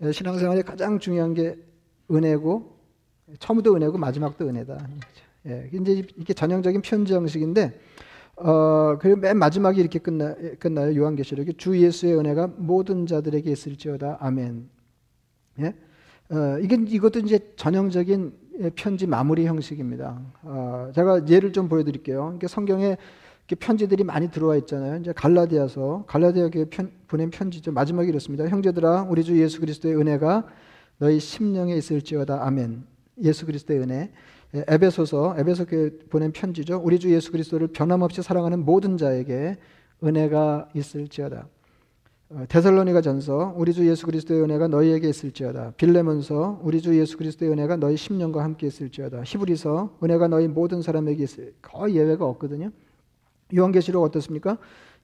예, 0.02 0.12
신앙생활에 0.12 0.60
가장 0.60 0.98
중요한 0.98 1.32
게 1.32 1.56
은혜고 2.10 2.76
처음부터 3.38 3.74
은혜고 3.74 3.96
마지막도 3.96 4.46
은혜다. 4.46 4.86
예, 5.46 5.70
이제 5.72 6.06
이게 6.18 6.34
전형적인 6.34 6.82
편지 6.82 7.14
형식인데 7.14 7.80
어, 8.36 8.98
그리고 8.98 9.20
맨 9.20 9.38
마지막에 9.38 9.80
이렇게 9.80 9.98
끝나, 9.98 10.34
끝나요. 10.58 10.94
요한계시록이 10.96 11.54
주 11.54 11.78
예수의 11.80 12.18
은혜가 12.18 12.50
모든 12.56 13.06
자들에게 13.06 13.50
있을지어다. 13.50 14.18
아멘. 14.20 14.68
예? 15.60 15.74
어, 16.30 16.58
이게, 16.60 16.76
이것도 16.76 17.20
이제 17.20 17.52
전형적인 17.56 18.32
편지 18.76 19.06
마무리 19.06 19.46
형식입니다. 19.46 20.20
어, 20.42 20.90
제가 20.94 21.28
예를 21.28 21.52
좀 21.52 21.68
보여드릴게요. 21.68 22.34
이게 22.36 22.48
성경에 22.48 22.96
편지들이 23.46 24.04
많이 24.04 24.30
들어와 24.30 24.56
있잖아요. 24.56 25.00
이제 25.00 25.12
갈라디아서, 25.12 26.04
갈라디아 26.06 26.48
교회 26.48 26.64
편, 26.64 26.90
보낸 27.06 27.30
편지죠. 27.30 27.72
마지막에 27.72 28.08
이렇습니다. 28.08 28.48
형제들아, 28.48 29.02
우리 29.02 29.22
주 29.22 29.38
예수 29.40 29.60
그리스도의 29.60 29.96
은혜가 29.96 30.46
너희 30.98 31.20
심령에 31.20 31.74
있을지어다. 31.76 32.44
아멘. 32.44 32.84
예수 33.22 33.46
그리스도의 33.46 33.80
은혜. 33.80 34.10
예, 34.54 34.64
에베소서 34.68 35.34
에베소 35.38 35.66
교회 35.66 35.90
보낸 36.10 36.30
편지죠. 36.32 36.80
우리 36.82 36.98
주 36.98 37.12
예수 37.12 37.32
그리스도를 37.32 37.68
변함없이 37.68 38.22
사랑하는 38.22 38.64
모든 38.64 38.96
자에게 38.96 39.56
은혜가 40.02 40.68
있을지어다. 40.74 41.48
어, 42.30 42.44
데살로니가 42.48 43.00
전서 43.00 43.52
우리 43.56 43.72
주 43.72 43.88
예수 43.88 44.06
그리스도의 44.06 44.42
은혜가 44.42 44.68
너희에게 44.68 45.08
있을지어다. 45.08 45.72
빌레몬서 45.72 46.60
우리 46.62 46.80
주 46.80 46.98
예수 46.98 47.16
그리스도의 47.16 47.50
은혜가 47.50 47.76
너희 47.76 47.96
심령과 47.96 48.44
함께 48.44 48.66
있을지어다. 48.68 49.22
히브리서 49.24 49.98
은혜가 50.02 50.28
너희 50.28 50.46
모든 50.46 50.82
사람에게 50.82 51.24
있을 51.24 51.54
거의 51.60 51.96
예외가 51.96 52.24
없거든요. 52.26 52.70
요한계시록 53.54 54.02
어떻습니까? 54.02 54.58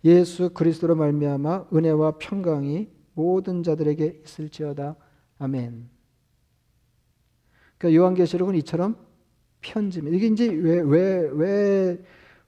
예수 0.05 0.51
그리스도로 0.51 0.95
말미암아 0.95 1.67
은혜와 1.75 2.19
평강이 2.19 2.89
모든 3.15 3.63
자들에게 3.63 4.23
있을지어다. 4.25 4.97
아멘. 5.39 5.89
그러니까 7.79 8.01
요한계시록은 8.01 8.55
이처럼 8.57 9.10
편지입니다. 9.63 10.17
이게 10.17 10.27
이제 10.27 10.47
왜 10.49 10.81
왜 10.83 11.31
왜 11.33 11.99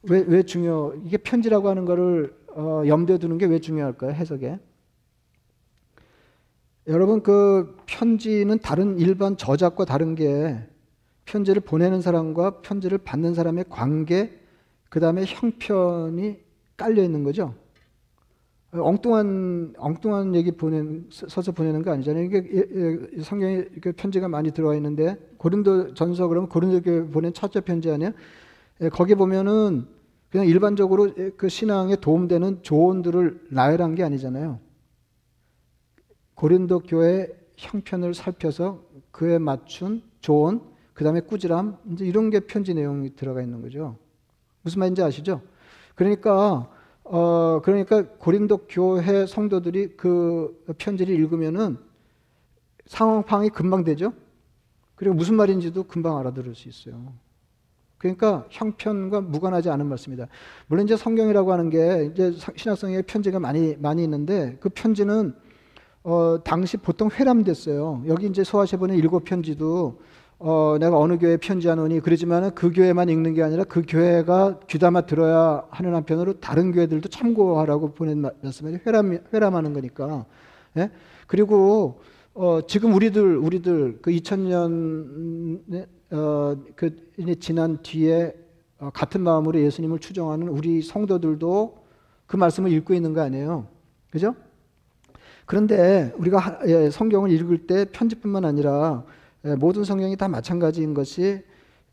왜 0.04 0.24
왜 0.28 0.42
중요? 0.42 0.94
이게 1.04 1.16
편지라고 1.16 1.68
하는 1.68 1.84
거를 1.84 2.34
어, 2.54 2.82
염두에 2.86 3.18
두는 3.18 3.38
게 3.38 3.46
왜 3.46 3.58
중요할까요? 3.60 4.10
해석에. 4.12 4.58
여러분 6.88 7.22
그 7.22 7.76
편지는 7.86 8.58
다른 8.58 8.98
일반 8.98 9.36
저작과 9.36 9.84
다른 9.84 10.14
게 10.16 10.58
편지를 11.24 11.60
보내는 11.62 12.00
사람과 12.02 12.60
편지를 12.62 12.98
받는 12.98 13.34
사람의 13.34 13.66
관계 13.70 14.36
그 14.88 14.98
다음에 14.98 15.24
형편이 15.24 16.38
깔려 16.76 17.02
있는 17.02 17.22
거죠. 17.22 17.54
엉뚱한 18.74 19.74
엉뚱한 19.76 20.34
얘기 20.34 20.50
보낸 20.50 21.06
서서 21.10 21.52
보내는 21.52 21.82
거 21.82 21.92
아니잖아요. 21.92 22.24
이게 22.24 23.22
성경에 23.22 23.64
편지가 23.96 24.28
많이 24.28 24.50
들어와 24.50 24.74
있는데 24.76 25.16
고린도 25.36 25.92
전서 25.94 26.26
그러면 26.26 26.48
고린도교회 26.48 27.08
보낸 27.10 27.34
첫째 27.34 27.60
편지 27.60 27.90
아니에요? 27.90 28.12
거기 28.92 29.14
보면은 29.14 29.86
그냥 30.30 30.46
일반적으로 30.46 31.12
그 31.36 31.50
신앙에 31.50 31.96
도움되는 31.96 32.62
조언들을 32.62 33.48
나열한 33.50 33.94
게 33.94 34.04
아니잖아요. 34.04 34.58
고린도 36.34 36.80
교회 36.80 37.28
형편을 37.58 38.14
살펴서 38.14 38.82
그에 39.10 39.38
맞춘 39.38 40.02
조언, 40.20 40.62
그 40.94 41.04
다음에 41.04 41.20
꾸지람, 41.20 41.76
이제 41.92 42.06
이런 42.06 42.30
게 42.30 42.40
편지 42.40 42.72
내용이 42.72 43.14
들어가 43.14 43.42
있는 43.42 43.60
거죠. 43.60 43.98
무슨 44.62 44.80
말인지 44.80 45.02
아시죠? 45.02 45.42
그러니까 45.94 46.70
어, 47.04 47.60
그러니까 47.62 48.06
고린도 48.18 48.66
교회 48.68 49.26
성도들이 49.26 49.96
그 49.96 50.64
편지를 50.78 51.14
읽으면은 51.14 51.78
상황 52.86 53.22
파악이 53.22 53.50
금방 53.50 53.84
되죠? 53.84 54.12
그리고 54.94 55.14
무슨 55.14 55.34
말인지도 55.34 55.84
금방 55.84 56.18
알아들을 56.18 56.54
수 56.54 56.68
있어요. 56.68 57.12
그러니까 57.98 58.46
형편과 58.50 59.20
무관하지 59.20 59.70
않은 59.70 59.86
말씀이다. 59.86 60.26
물론 60.66 60.84
이제 60.84 60.96
성경이라고 60.96 61.52
하는 61.52 61.70
게 61.70 62.10
이제 62.12 62.32
신학성의 62.56 63.04
편지가 63.04 63.38
많이 63.38 63.76
많이 63.76 64.02
있는데 64.02 64.56
그 64.60 64.68
편지는 64.68 65.34
어, 66.02 66.38
당시 66.44 66.76
보통 66.76 67.08
회람됐어요. 67.10 68.04
여기 68.08 68.26
이제 68.26 68.42
소아시 68.42 68.76
보는 68.76 68.96
일곱 68.96 69.24
편지도 69.24 70.00
어, 70.44 70.76
내가 70.80 70.98
어느 70.98 71.18
교회 71.18 71.36
편지하노니 71.36 72.00
그러지만은 72.00 72.50
그 72.56 72.72
교회만 72.72 73.08
읽는 73.08 73.32
게 73.34 73.44
아니라 73.44 73.62
그 73.62 73.82
교회가 73.86 74.58
귀담아 74.66 75.02
들어야 75.02 75.64
하는 75.70 75.94
한편으로 75.94 76.40
다른 76.40 76.72
교회들도 76.72 77.08
참고하라고 77.10 77.92
보낸 77.92 78.22
말씀이 78.42 78.78
회람 78.84 79.20
회람하는 79.32 79.72
거니까. 79.72 80.26
예? 80.78 80.90
그리고 81.28 82.00
어, 82.34 82.58
지금 82.66 82.92
우리들 82.92 83.36
우리들 83.36 84.00
그 84.02 84.10
2000년 84.10 85.60
어, 86.10 86.56
그 86.74 86.90
지난 87.38 87.78
뒤에 87.80 88.34
어, 88.80 88.90
같은 88.92 89.20
마음으로 89.20 89.60
예수님을 89.60 90.00
추종하는 90.00 90.48
우리 90.48 90.82
성도들도 90.82 91.84
그 92.26 92.36
말씀을 92.36 92.72
읽고 92.72 92.94
있는 92.94 93.12
거 93.12 93.20
아니에요. 93.20 93.68
그죠? 94.10 94.34
그런데 95.46 96.12
우리가 96.16 96.62
예, 96.66 96.90
성경을 96.90 97.30
읽을 97.30 97.66
때 97.68 97.84
편지뿐만 97.92 98.44
아니라 98.44 99.04
예, 99.06 99.20
모든 99.58 99.84
성경이 99.84 100.16
다 100.16 100.28
마찬가지인 100.28 100.94
것이 100.94 101.42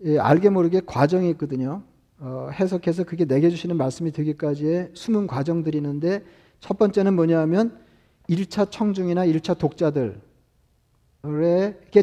예, 0.05 0.17
알게 0.17 0.49
모르게 0.49 0.81
과정이 0.85 1.29
있거든요. 1.31 1.83
어, 2.19 2.49
해석해서 2.53 3.03
그게 3.03 3.25
내게 3.25 3.49
주시는 3.49 3.75
말씀이 3.77 4.11
되기까지의 4.11 4.91
숨은 4.93 5.27
과정들이 5.27 5.77
있는데 5.77 6.23
첫 6.59 6.77
번째는 6.77 7.15
뭐냐면 7.15 7.77
1차 8.29 8.71
청중이나 8.71 9.25
1차 9.25 9.57
독자들에게 9.57 10.21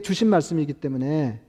주신 0.02 0.28
말씀이기 0.28 0.74
때문에 0.74 1.40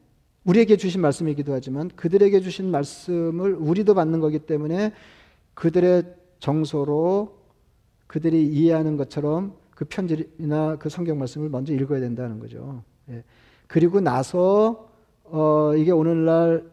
우리에게 0.45 0.77
주신 0.77 1.01
말씀이기도 1.01 1.53
하지만 1.53 1.89
그들에게 1.89 2.39
주신 2.39 2.71
말씀을 2.71 3.55
우리도 3.55 3.95
받는 3.95 4.19
거기 4.19 4.39
때문에 4.39 4.93
그들의 5.53 6.03
정서로 6.39 7.37
그들이 8.05 8.47
이해하는 8.47 8.95
것처럼 8.95 9.55
그 9.71 9.85
편지나 9.85 10.77
그 10.77 10.89
성경 10.89 11.19
말씀을 11.19 11.49
먼저 11.49 11.73
읽어야 11.73 11.99
된다는 11.99 12.39
거죠. 12.39 12.83
예. 13.09 13.23
그리고 13.67 14.00
나서 14.00 14.89
어, 15.24 15.74
이게 15.75 15.91
오늘날 15.91 16.63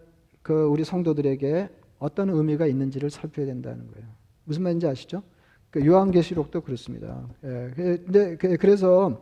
그 0.43 0.65
우리 0.65 0.85
성도들에게 0.85 1.69
어떤 1.99 2.31
의미가 2.31 2.67
있는지를 2.67 3.11
살펴야 3.11 3.47
된다는 3.47 3.87
거예요. 3.93 4.09
무슨 4.45 4.63
말인지 4.63 4.87
아시죠? 4.87 5.23
그 5.71 5.85
요한계시록도 5.85 6.61
그렇습니다. 6.61 7.27
예, 7.45 7.73
근데 7.75 8.37
그, 8.37 8.57
그래서 8.57 9.21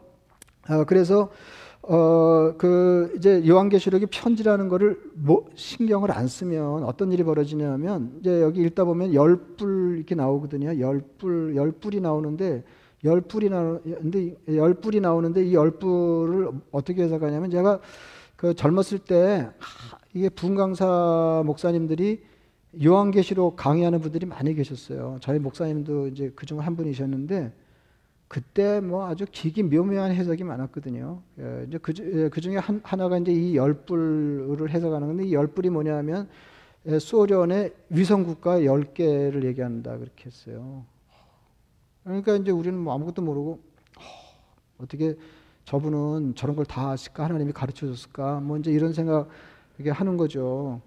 어, 0.69 0.85
그래서 0.85 1.31
어, 1.83 2.55
그 2.59 3.13
이제 3.17 3.47
요한계시록이 3.47 4.07
편지라는 4.07 4.69
거를 4.69 5.01
뭐 5.15 5.49
신경을 5.55 6.13
안 6.13 6.29
쓰면 6.29 6.85
어떤 6.85 7.11
일이 7.11 7.25
벌어지냐면 7.25 8.19
이제 8.21 8.41
여기 8.41 8.61
읽다 8.63 8.85
보면 8.85 9.15
열뿔 9.15 9.97
이렇게 9.97 10.15
나오거든요. 10.15 10.79
열 10.79 11.03
뿔, 11.19 11.57
열 11.57 11.73
뿔이 11.73 12.01
나오는데 12.01 12.63
열 13.05 13.21
뿔이 13.21 13.49
나오는데 13.49 14.37
열 14.57 14.75
뿔이 14.75 15.01
나오는데 15.01 15.45
이 15.47 15.55
열 15.55 15.73
뿔을 15.73 16.51
어떻게 16.71 17.03
해석하냐면 17.03 17.51
제가 17.51 17.81
그 18.37 18.55
젊었을 18.55 18.99
때 19.01 19.49
이게 20.15 20.29
분강사 20.29 21.43
목사님들이 21.47 22.23
요한계시록 22.83 23.57
강의하는 23.57 24.01
분들이 24.01 24.27
많이 24.27 24.55
계셨어요. 24.55 25.19
저희 25.21 25.39
목사님도 25.39 26.09
이제 26.09 26.31
그중 26.35 26.61
한 26.61 26.75
분이셨는데 26.77 27.53
그때 28.29 28.81
뭐 28.81 29.07
아주 29.07 29.27
기기 29.31 29.63
묘묘한 29.63 30.13
해석이 30.13 30.43
많았거든요. 30.45 31.21
예, 31.39 31.65
이제 31.69 31.79
그, 31.79 31.93
예, 32.01 32.29
그 32.31 32.41
중에 32.41 32.57
한, 32.57 32.81
하나가 32.83 33.19
이제 33.19 33.31
이 33.31 33.57
열불을 33.57 34.71
해석하는 34.71 35.07
건데 35.09 35.25
이 35.27 35.35
열불이 35.35 35.69
뭐냐면 35.69 36.29
예, 36.87 36.99
소련의 36.99 37.75
위성국가 37.91 38.61
10개를 38.61 39.45
얘기한다 39.45 39.99
그렇게 39.99 40.25
했어요. 40.27 40.85
그러니까 42.05 42.37
이제 42.37 42.51
우리는 42.51 42.79
뭐 42.79 42.95
아무것도 42.95 43.23
모르고 43.23 43.61
어 44.79 44.87
떻게 44.87 45.15
저분은 45.65 46.35
저런 46.35 46.57
걸 46.57 46.65
다 46.65 46.91
아실까 46.91 47.25
하나님이 47.25 47.53
가르쳐 47.53 47.87
줬을까 47.87 48.41
뭐 48.41 48.59
이제 48.59 48.71
이런 48.73 48.93
생각 48.93 49.29
이게 49.79 49.91
하는 49.91 50.17
거죠. 50.17 50.81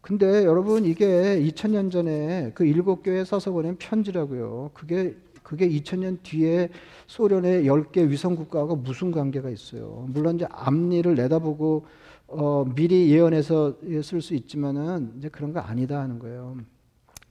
근데 0.00 0.44
여러분 0.44 0.84
이게 0.84 1.40
2000년 1.40 1.90
전에 1.90 2.50
그 2.54 2.64
일곱 2.64 3.02
교회 3.02 3.24
써서 3.24 3.52
보낸 3.52 3.76
편지라고요. 3.76 4.70
그게 4.74 5.16
그게 5.42 5.68
2000년 5.68 6.18
뒤에 6.22 6.68
소련의 7.06 7.64
10개 7.64 8.08
위성 8.08 8.36
국가가 8.36 8.74
무슨 8.74 9.10
관계가 9.10 9.50
있어요. 9.50 10.06
물론 10.08 10.36
이제 10.36 10.46
앞니를 10.50 11.14
내다보고 11.14 11.86
어, 12.28 12.64
미리 12.74 13.10
예언해서 13.10 13.76
쓸 14.02 14.20
수 14.22 14.34
있지만은 14.34 15.12
이제 15.18 15.28
그런 15.28 15.52
거 15.52 15.60
아니다 15.60 16.00
하는 16.00 16.18
거예요. 16.18 16.56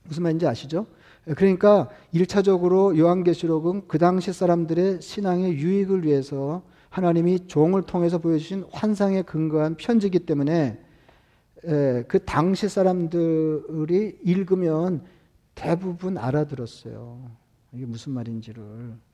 무슨 0.04 0.22
말인지 0.24 0.46
아시죠? 0.46 0.86
그러니까 1.24 1.88
1차적으로 2.12 2.96
요한계시록은 2.98 3.88
그 3.88 3.98
당시 3.98 4.32
사람들의 4.32 5.00
신앙의 5.00 5.54
유익을 5.54 6.04
위해서 6.04 6.62
하나님이 6.90 7.46
종을 7.46 7.82
통해서 7.82 8.18
보여주신 8.18 8.64
환상에 8.72 9.22
근거한 9.22 9.76
편지기 9.76 10.20
때문에 10.20 10.78
그 11.62 12.18
당시 12.26 12.68
사람들이 12.68 14.18
읽으면 14.24 15.02
대부분 15.54 16.18
알아들었어요. 16.18 17.30
이게 17.72 17.86
무슨 17.86 18.12
말인지를. 18.12 18.62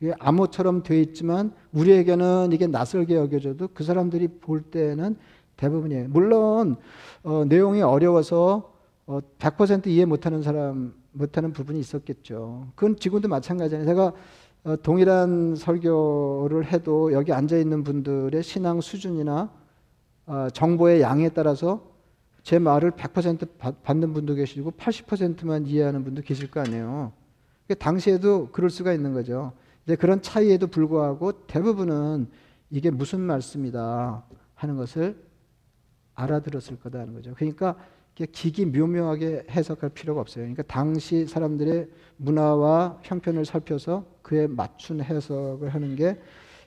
이게 0.00 0.12
암호처럼 0.18 0.82
되어 0.82 0.98
있지만 0.98 1.52
우리에게는 1.72 2.50
이게 2.52 2.66
낯설게 2.66 3.14
여겨져도 3.14 3.68
그 3.72 3.84
사람들이 3.84 4.28
볼 4.40 4.62
때는 4.62 5.16
대부분이에요. 5.56 6.08
물론 6.08 6.76
어, 7.22 7.44
내용이 7.44 7.82
어려워서 7.82 8.72
어, 9.06 9.20
100% 9.38 9.86
이해 9.86 10.04
못하는 10.04 10.42
사람 10.42 10.94
못하는 11.18 11.52
부분이 11.52 11.78
있었겠죠. 11.80 12.68
그건 12.75 12.96
지금도 12.96 13.28
마찬가지예요. 13.28 13.84
제가 13.84 14.12
어, 14.64 14.76
동일한 14.82 15.54
설교를 15.56 16.72
해도 16.72 17.12
여기 17.12 17.32
앉아 17.32 17.58
있는 17.58 17.82
분들의 17.82 18.42
신앙 18.42 18.80
수준이나 18.80 19.50
어, 20.26 20.48
정보의 20.52 21.00
양에 21.00 21.28
따라서 21.30 21.82
제 22.42 22.58
말을 22.58 22.92
100% 22.92 23.82
받는 23.82 24.14
분도 24.14 24.34
계시고 24.34 24.72
80%만 24.72 25.66
이해하는 25.66 26.04
분도 26.04 26.22
계실 26.22 26.50
거 26.50 26.60
아니에요. 26.60 27.12
당시에도 27.78 28.48
그럴 28.50 28.70
수가 28.70 28.92
있는 28.94 29.12
거죠. 29.12 29.52
이제 29.84 29.96
그런 29.96 30.22
차이에도 30.22 30.66
불구하고 30.66 31.46
대부분은 31.46 32.28
이게 32.70 32.90
무슨 32.90 33.20
말씀이다 33.20 34.25
하는 34.54 34.76
것을 34.76 35.22
알아들었을 36.14 36.78
거다 36.80 37.00
하는 37.00 37.14
거죠. 37.14 37.34
그러니까 37.34 37.76
기기 38.26 38.66
묘묘하게 38.66 39.46
해석할 39.50 39.90
필요가 39.90 40.20
없어요. 40.20 40.44
그러니까 40.44 40.62
당시 40.64 41.26
사람들의 41.26 41.88
문화와 42.16 42.98
형편을 43.02 43.44
살펴서 43.44 44.04
그에 44.22 44.46
맞춘 44.46 45.00
해석을 45.00 45.68
하는 45.68 45.96
게 45.96 46.18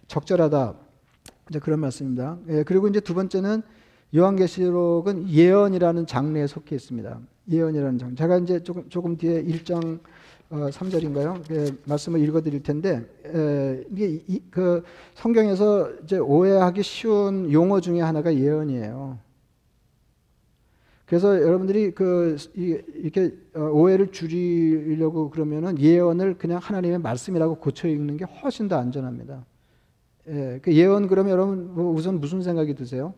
적절하다. 0.07 0.75
이제 1.49 1.59
그런 1.59 1.79
말씀입니다. 1.79 2.37
예, 2.49 2.63
그리고 2.63 2.87
이제 2.87 2.99
두 2.99 3.13
번째는 3.13 3.61
요한계시록은 4.15 5.29
예언이라는 5.29 6.05
장르에 6.05 6.47
속해 6.47 6.75
있습니다. 6.75 7.19
예언이라는 7.49 7.97
장. 7.97 8.15
제가 8.15 8.37
이제 8.37 8.63
조금 8.63 8.89
조금 8.89 9.17
뒤에 9.17 9.43
1장 9.43 9.99
어, 10.49 10.67
3절인가요? 10.69 11.49
예, 11.51 11.71
말씀을 11.85 12.19
읽어 12.21 12.41
드릴 12.41 12.61
텐데 12.61 13.05
에, 13.25 13.83
이게 13.89 14.21
이, 14.27 14.41
그 14.51 14.83
성경에서 15.15 15.91
이제 16.03 16.17
오해하기 16.17 16.83
쉬운 16.83 17.51
용어 17.53 17.79
중에 17.79 18.01
하나가 18.01 18.35
예언이에요. 18.35 19.17
그래서 21.11 21.41
여러분들이 21.41 21.91
그 21.91 22.37
이렇게 22.53 23.35
어, 23.53 23.63
오해를 23.63 24.13
줄이려고 24.13 25.29
그러면은 25.29 25.77
예언을 25.77 26.37
그냥 26.37 26.59
하나님의 26.59 26.99
말씀이라고 26.99 27.55
고쳐 27.55 27.89
읽는 27.89 28.15
게 28.15 28.23
훨씬 28.23 28.69
더 28.69 28.77
안전합니다. 28.77 29.45
예, 30.29 30.59
그 30.61 30.73
예언 30.73 31.09
그러면 31.09 31.33
여러분 31.33 31.75
뭐 31.75 31.91
우선 31.91 32.21
무슨 32.21 32.41
생각이 32.41 32.75
드세요? 32.75 33.13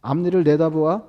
앞니를 0.00 0.42
내다보아 0.44 1.02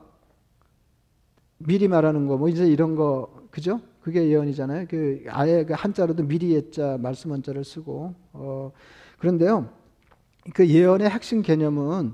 미리 1.59 1.87
말하는 1.87 2.27
거 2.27 2.35
뭐 2.35 2.49
이제 2.49 2.67
이런 2.67 2.95
거 2.95 3.33
그죠? 3.49 3.79
그게 4.01 4.27
예언이잖아요. 4.27 4.87
그 4.89 5.23
아예 5.29 5.63
그 5.63 5.73
한자로도 5.73 6.23
미리 6.23 6.51
예자 6.53 6.97
말씀 6.99 7.31
원자를 7.31 7.63
쓰고 7.63 8.13
어 8.33 8.73
그런데요. 9.19 9.69
그 10.53 10.67
예언의 10.67 11.09
핵심 11.09 11.41
개념은 11.41 12.11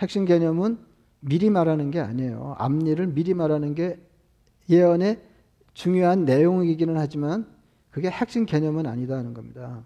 핵심 0.00 0.24
개념은 0.24 0.90
미리 1.24 1.50
말하는 1.50 1.90
게 1.90 2.00
아니에요. 2.00 2.56
앞일을 2.58 3.06
미리 3.08 3.32
말하는 3.32 3.74
게 3.74 3.98
예언의 4.68 5.20
중요한 5.72 6.24
내용이기는 6.24 6.96
하지만 6.98 7.46
그게 7.90 8.10
핵심 8.10 8.44
개념은 8.44 8.86
아니다는 8.86 9.32
겁니다. 9.32 9.84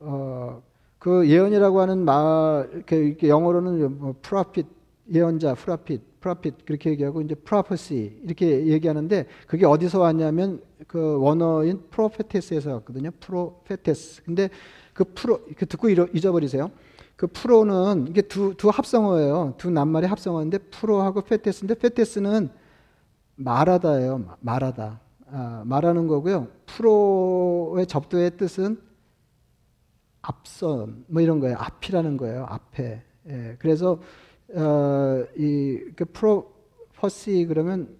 어, 0.00 0.62
그 0.98 1.28
예언이라고 1.28 1.80
하는 1.80 2.04
말, 2.04 2.68
이렇게, 2.72 3.28
영어로는 3.28 3.98
뭐 3.98 4.14
prophet, 4.20 4.66
예언자, 5.12 5.54
prophet, 5.54 6.20
prophet 6.20 6.66
그렇게 6.66 6.90
얘기하고 6.90 7.20
이제 7.20 7.36
prophecy 7.36 8.22
이렇게 8.24 8.66
얘기하는데 8.66 9.26
그게 9.46 9.64
어디서 9.64 10.00
왔냐면 10.00 10.60
그 10.88 11.20
원어인 11.20 11.82
προφήτης에서 11.90 12.72
왔거든요. 12.72 13.10
προφήτης. 13.20 14.24
근데 14.24 14.50
그 14.92 15.04
προ 15.14 15.40
그 15.56 15.66
듣고 15.66 15.88
잊어버리세요. 15.88 16.70
그 17.16 17.26
προ는 17.26 18.08
이게 18.08 18.22
두, 18.22 18.54
두 18.56 18.68
합성어예요. 18.68 19.54
두 19.56 19.70
낱말의 19.70 20.08
합성어인데 20.08 20.58
προ하고 20.58 21.22
φήτης인데 21.22 21.74
φήτης는 21.76 22.50
말하다예요. 23.36 24.36
말하다. 24.40 25.00
아, 25.28 25.62
말하는 25.64 26.06
거고요. 26.06 26.48
προ의 26.66 27.86
접두의 27.86 28.36
뜻은 28.36 28.80
앞선 30.22 31.04
뭐 31.08 31.22
이런 31.22 31.40
거예요. 31.40 31.56
앞이라는 31.58 32.16
거예요. 32.16 32.46
앞에. 32.48 33.02
예, 33.28 33.56
그래서 33.58 34.00
어, 34.54 35.24
이그 35.36 36.04
prophecy 36.12 37.46
그러면 37.48 37.96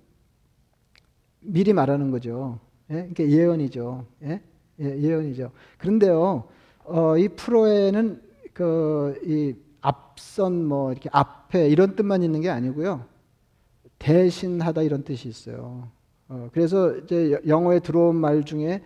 미리 1.40 1.72
말하는 1.72 2.10
거죠. 2.10 2.58
예? 2.90 3.08
그러니까 3.12 3.28
예언이죠. 3.28 4.06
예? 4.24 4.42
예, 4.80 4.98
예언이죠. 4.98 5.52
그런데요, 5.78 6.48
어, 6.84 7.16
이 7.16 7.28
프로에는 7.28 8.25
그, 8.56 9.20
이 9.22 9.54
앞선 9.82 10.64
뭐 10.64 10.90
이렇게 10.90 11.10
앞에 11.12 11.68
이런 11.68 11.94
뜻만 11.94 12.22
있는 12.22 12.40
게 12.40 12.48
아니고요. 12.48 13.04
대신하다 13.98 14.80
이런 14.80 15.04
뜻이 15.04 15.28
있어요. 15.28 15.88
어, 16.28 16.48
그래서 16.52 16.96
이제 16.96 17.38
영어에 17.46 17.80
들어온 17.80 18.16
말 18.16 18.44
중에 18.44 18.82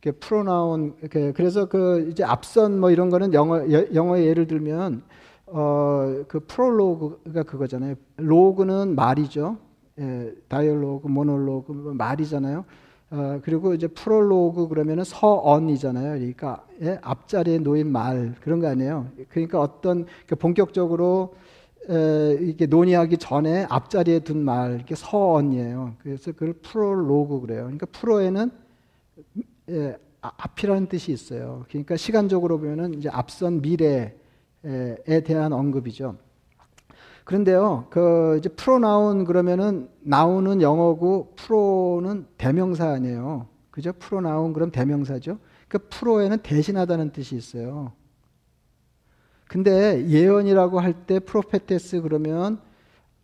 이렇게 0.00 0.16
프로나운 0.20 0.94
이렇게 1.00 1.32
그래서 1.32 1.66
그 1.66 2.08
이제 2.12 2.22
앞선 2.22 2.78
뭐 2.78 2.92
이런 2.92 3.10
거는 3.10 3.34
영어 3.34 3.60
영어의 3.92 4.26
예를 4.28 4.46
들면 4.46 5.02
어, 5.46 6.22
그 6.28 6.38
프롤로그가 6.46 7.42
그거잖아요. 7.42 7.96
로그는 8.18 8.94
말이죠. 8.94 9.58
예, 9.98 10.32
다이얼로그, 10.46 11.08
모놀로그 11.08 11.72
뭐 11.72 11.92
말이잖아요. 11.92 12.64
어, 13.10 13.40
그리고 13.42 13.72
이제 13.72 13.86
프롤로그 13.86 14.68
그러면은 14.68 15.02
서언이잖아요. 15.04 16.18
그러니까 16.18 16.66
예, 16.82 16.98
앞자리에 17.02 17.58
놓인 17.58 17.90
말 17.90 18.34
그런 18.40 18.60
거 18.60 18.68
아니에요. 18.68 19.08
그러니까 19.30 19.60
어떤 19.60 20.06
그 20.26 20.36
본격적으로 20.36 21.34
에, 21.88 22.38
이게 22.42 22.66
논의하기 22.66 23.16
전에 23.16 23.66
앞자리에 23.70 24.20
둔 24.20 24.44
말, 24.44 24.80
이게 24.82 24.94
서언이에요. 24.94 25.94
그래서 26.02 26.32
그걸 26.32 26.52
프롤로그 26.54 27.40
그래요. 27.40 27.62
그러니까 27.62 27.86
프로에는 27.92 28.50
예, 29.70 29.96
아, 30.20 30.32
앞이라는 30.36 30.88
뜻이 30.88 31.12
있어요. 31.12 31.64
그러니까 31.68 31.96
시간적으로 31.96 32.58
보면은 32.58 32.92
이제 32.94 33.08
앞선 33.08 33.62
미래에 33.62 34.12
대한 35.24 35.54
언급이죠. 35.54 36.16
그런데요, 37.28 37.88
그 37.90 38.36
이제 38.38 38.48
프로나운 38.48 39.26
그러면은 39.26 39.90
나우는 40.00 40.62
영어고 40.62 41.34
프로는 41.36 42.26
대명사 42.38 42.88
아니에요. 42.88 43.46
그죠? 43.70 43.92
프로나운 43.98 44.54
그럼 44.54 44.70
대명사죠. 44.70 45.38
그 45.68 45.78
프로에는 45.90 46.38
대신하다는 46.38 47.12
뜻이 47.12 47.36
있어요. 47.36 47.92
근데 49.46 50.06
예언이라고 50.08 50.80
할 50.80 51.04
때 51.04 51.18
프로페테스 51.18 52.00
그러면 52.00 52.62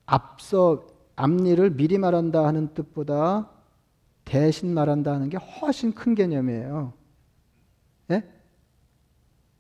앞서 0.05 0.85
앞일을 1.17 1.71
미리 1.71 1.97
말한다 1.97 2.45
하는 2.45 2.75
뜻보다 2.75 3.49
대신 4.27 4.75
말한다 4.75 5.14
하는 5.14 5.31
게 5.31 5.38
훨씬 5.38 5.95
큰 5.95 6.14
개념이에요. 6.14 6.93
예? 8.11 8.23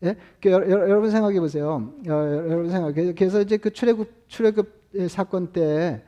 예? 0.04 0.16
그 0.40 0.50
여러분 0.50 1.10
생각해 1.10 1.40
보세요. 1.40 1.92
어, 2.08 2.10
여러분 2.10 2.70
생각해. 2.70 3.14
그래서 3.14 3.40
이제 3.40 3.56
그 3.56 3.72
출애굽 3.72 4.28
출애굽 4.28 4.84
사건 5.08 5.52
때 5.52 6.02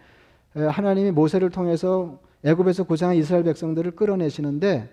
에, 0.55 0.63
하나님이 0.63 1.11
모세를 1.11 1.51
통해서 1.51 2.21
애굽에서 2.45 2.85
고생한 2.85 3.17
이스라엘 3.17 3.45
백성들을 3.45 3.93
끌어내시는데 3.93 4.89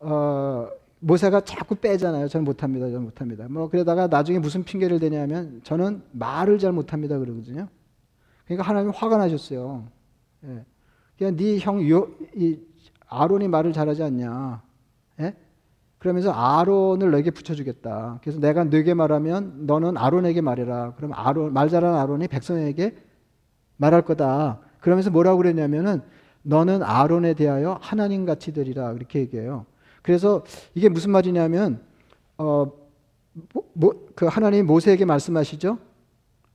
어, 0.00 0.68
모세가 1.00 1.42
자꾸 1.42 1.76
빼잖아요. 1.76 2.28
저는 2.28 2.44
못합니다. 2.44 2.86
저는 2.86 3.04
못합니다. 3.04 3.46
뭐 3.48 3.68
그러다가 3.68 4.06
나중에 4.06 4.38
무슨 4.38 4.64
핑계를 4.64 4.98
대냐면 4.98 5.60
저는 5.64 6.02
말을 6.12 6.58
잘 6.58 6.72
못합니다 6.72 7.18
그러거든요. 7.18 7.68
그러니까 8.44 8.68
하나님이 8.68 8.92
화가 8.94 9.16
나셨어요. 9.16 9.86
예. 10.44 10.64
그냥 11.16 11.36
네형 11.36 11.80
이 12.34 12.58
아론이 13.08 13.48
말을 13.48 13.72
잘하지 13.72 14.02
않냐. 14.02 14.62
예? 15.20 15.34
그러면서 15.98 16.30
아론을 16.32 17.10
너에게 17.10 17.30
붙여주겠다. 17.30 18.20
그래서 18.22 18.38
내가 18.38 18.64
너에게 18.64 18.94
말하면 18.94 19.66
너는 19.66 19.96
아론에게 19.96 20.40
말해라. 20.40 20.94
그럼 20.96 21.12
아론 21.14 21.52
말 21.52 21.68
잘하는 21.68 21.98
아론이 21.98 22.28
백성에게 22.28 22.96
말할 23.76 24.02
거다. 24.02 24.60
그러면서 24.80 25.10
뭐라고 25.10 25.38
그랬냐면은 25.38 26.02
너는 26.42 26.82
아론에 26.82 27.34
대하여 27.34 27.78
하나님 27.80 28.24
같이 28.24 28.52
되리라 28.52 28.92
그렇게 28.94 29.20
얘기해요. 29.20 29.66
그래서 30.02 30.44
이게 30.74 30.88
무슨 30.88 31.10
말이냐면 31.10 31.80
어그 32.36 32.72
뭐, 33.74 34.06
그 34.14 34.26
하나님 34.26 34.66
모세에게 34.66 35.04
말씀하시죠. 35.04 35.78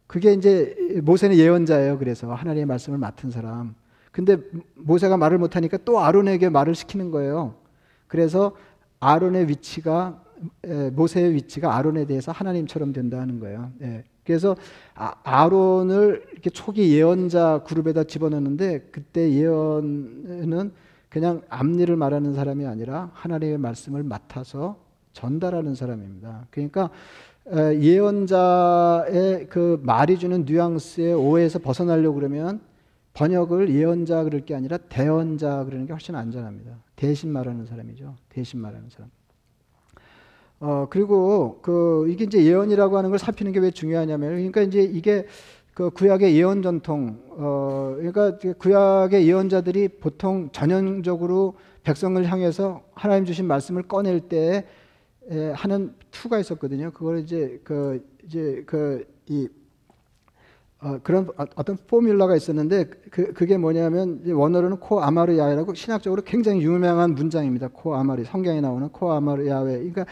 그게 0.07 0.33
이제 0.33 0.75
모세는 1.03 1.35
예언자예요. 1.35 1.97
그래서 1.97 2.33
하나님의 2.33 2.65
말씀을 2.65 2.97
맡은 2.97 3.29
사람. 3.29 3.75
근데 4.11 4.37
모세가 4.75 5.17
말을 5.17 5.37
못하니까 5.37 5.77
또 5.83 5.99
아론에게 5.99 6.49
말을 6.49 6.75
시키는 6.75 7.11
거예요. 7.11 7.55
그래서 8.07 8.55
아론의 9.11 9.47
위치가 9.49 10.21
모세의 10.93 11.33
위치가 11.33 11.75
아론에 11.75 12.05
대해서 12.05 12.31
하나님처럼 12.31 12.93
된다는 12.93 13.39
거예요. 13.39 13.71
예. 13.81 14.03
그래서 14.25 14.55
아, 14.95 15.47
론을 15.47 16.25
이렇게 16.31 16.49
초기 16.49 16.93
예언자 16.95 17.63
그룹에다 17.65 18.05
집어넣는데 18.05 18.87
그때 18.91 19.31
예언은 19.31 20.71
그냥 21.09 21.41
앞일을 21.49 21.95
말하는 21.95 22.33
사람이 22.33 22.65
아니라 22.65 23.11
하나님의 23.13 23.57
말씀을 23.57 24.03
맡아서 24.03 24.77
전달하는 25.11 25.75
사람입니다. 25.75 26.47
그러니까 26.49 26.89
예언자의 27.51 29.47
그 29.49 29.79
말이 29.83 30.17
주는 30.17 30.45
뉘앙스의 30.45 31.13
오해에서 31.13 31.59
벗어나려고 31.59 32.15
그러면 32.15 32.61
번역을 33.13 33.69
예언자 33.73 34.23
그럴 34.23 34.41
게 34.41 34.55
아니라 34.55 34.77
대언자 34.77 35.63
그러는 35.65 35.85
게 35.85 35.93
훨씬 35.93 36.15
안전합니다. 36.15 36.77
대신 36.95 37.31
말하는 37.31 37.65
사람이죠. 37.65 38.15
대신 38.29 38.59
말하는 38.59 38.89
사람. 38.89 39.09
어 40.59 40.87
그리고 40.89 41.59
그 41.61 42.07
이게 42.09 42.23
이제 42.23 42.43
예언이라고 42.43 42.97
하는 42.97 43.09
걸 43.09 43.19
살피는 43.19 43.51
게 43.51 43.59
왜 43.59 43.69
중요하냐면 43.71 44.29
그러니까 44.31 44.61
이제 44.61 44.81
이게 44.81 45.25
그 45.73 45.89
구약의 45.89 46.35
예언 46.35 46.61
전통 46.61 47.19
어 47.31 47.95
그러니까 47.97 48.37
구약의 48.57 49.27
예언자들이 49.27 49.89
보통 49.99 50.49
전형적으로 50.51 51.55
백성을 51.83 52.23
향해서 52.25 52.83
하나님 52.93 53.25
주신 53.25 53.45
말씀을 53.45 53.83
꺼낼 53.83 54.21
때 54.21 54.65
하는 55.53 55.93
투가 56.11 56.39
있었거든요. 56.39 56.91
그걸 56.91 57.19
이제 57.19 57.59
그 57.63 58.05
이제 58.25 58.63
그이 58.65 59.49
어, 60.83 60.99
그런 61.01 61.29
어떤 61.37 61.77
포뮬러가 61.87 62.35
있었는데 62.35 62.89
그, 63.09 63.31
그게 63.31 63.57
뭐냐면 63.57 64.21
원어로는 64.25 64.77
코 64.77 65.01
아마르 65.01 65.37
야훼라고 65.37 65.73
신학적으로 65.73 66.21
굉장히 66.23 66.61
유명한 66.61 67.15
문장입니다. 67.15 67.69
코 67.71 67.95
아마르 67.95 68.25
성경에 68.25 68.59
나오는 68.59 68.89
코 68.89 69.13
아마르 69.13 69.47
야훼. 69.47 69.77
그러니까 69.77 70.05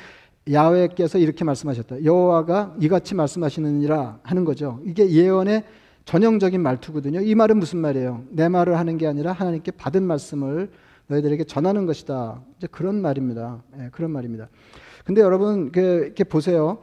야훼께서 0.49 1.17
이렇게 1.17 1.43
말씀하셨다. 1.43 2.05
여호와가 2.05 2.75
이같이 2.79 3.15
말씀하시느니라 3.15 4.19
하는 4.23 4.45
거죠. 4.45 4.79
이게 4.85 5.11
예언의 5.11 5.65
전형적인 6.05 6.61
말투거든요. 6.61 7.19
이 7.19 7.35
말은 7.35 7.57
무슨 7.57 7.79
말이에요? 7.79 8.23
내 8.29 8.47
말을 8.47 8.79
하는 8.79 8.97
게 8.97 9.07
아니라 9.07 9.33
하나님께 9.33 9.71
받은 9.71 10.03
말씀을 10.03 10.71
너희들에게 11.07 11.43
전하는 11.43 11.85
것이다. 11.85 12.41
이제 12.57 12.67
그런 12.71 13.01
말입니다. 13.01 13.61
네, 13.75 13.89
그런 13.91 14.11
말입니다. 14.11 14.47
근데 15.03 15.21
여러분 15.21 15.71
그, 15.71 16.03
이렇게 16.05 16.23
보세요. 16.23 16.79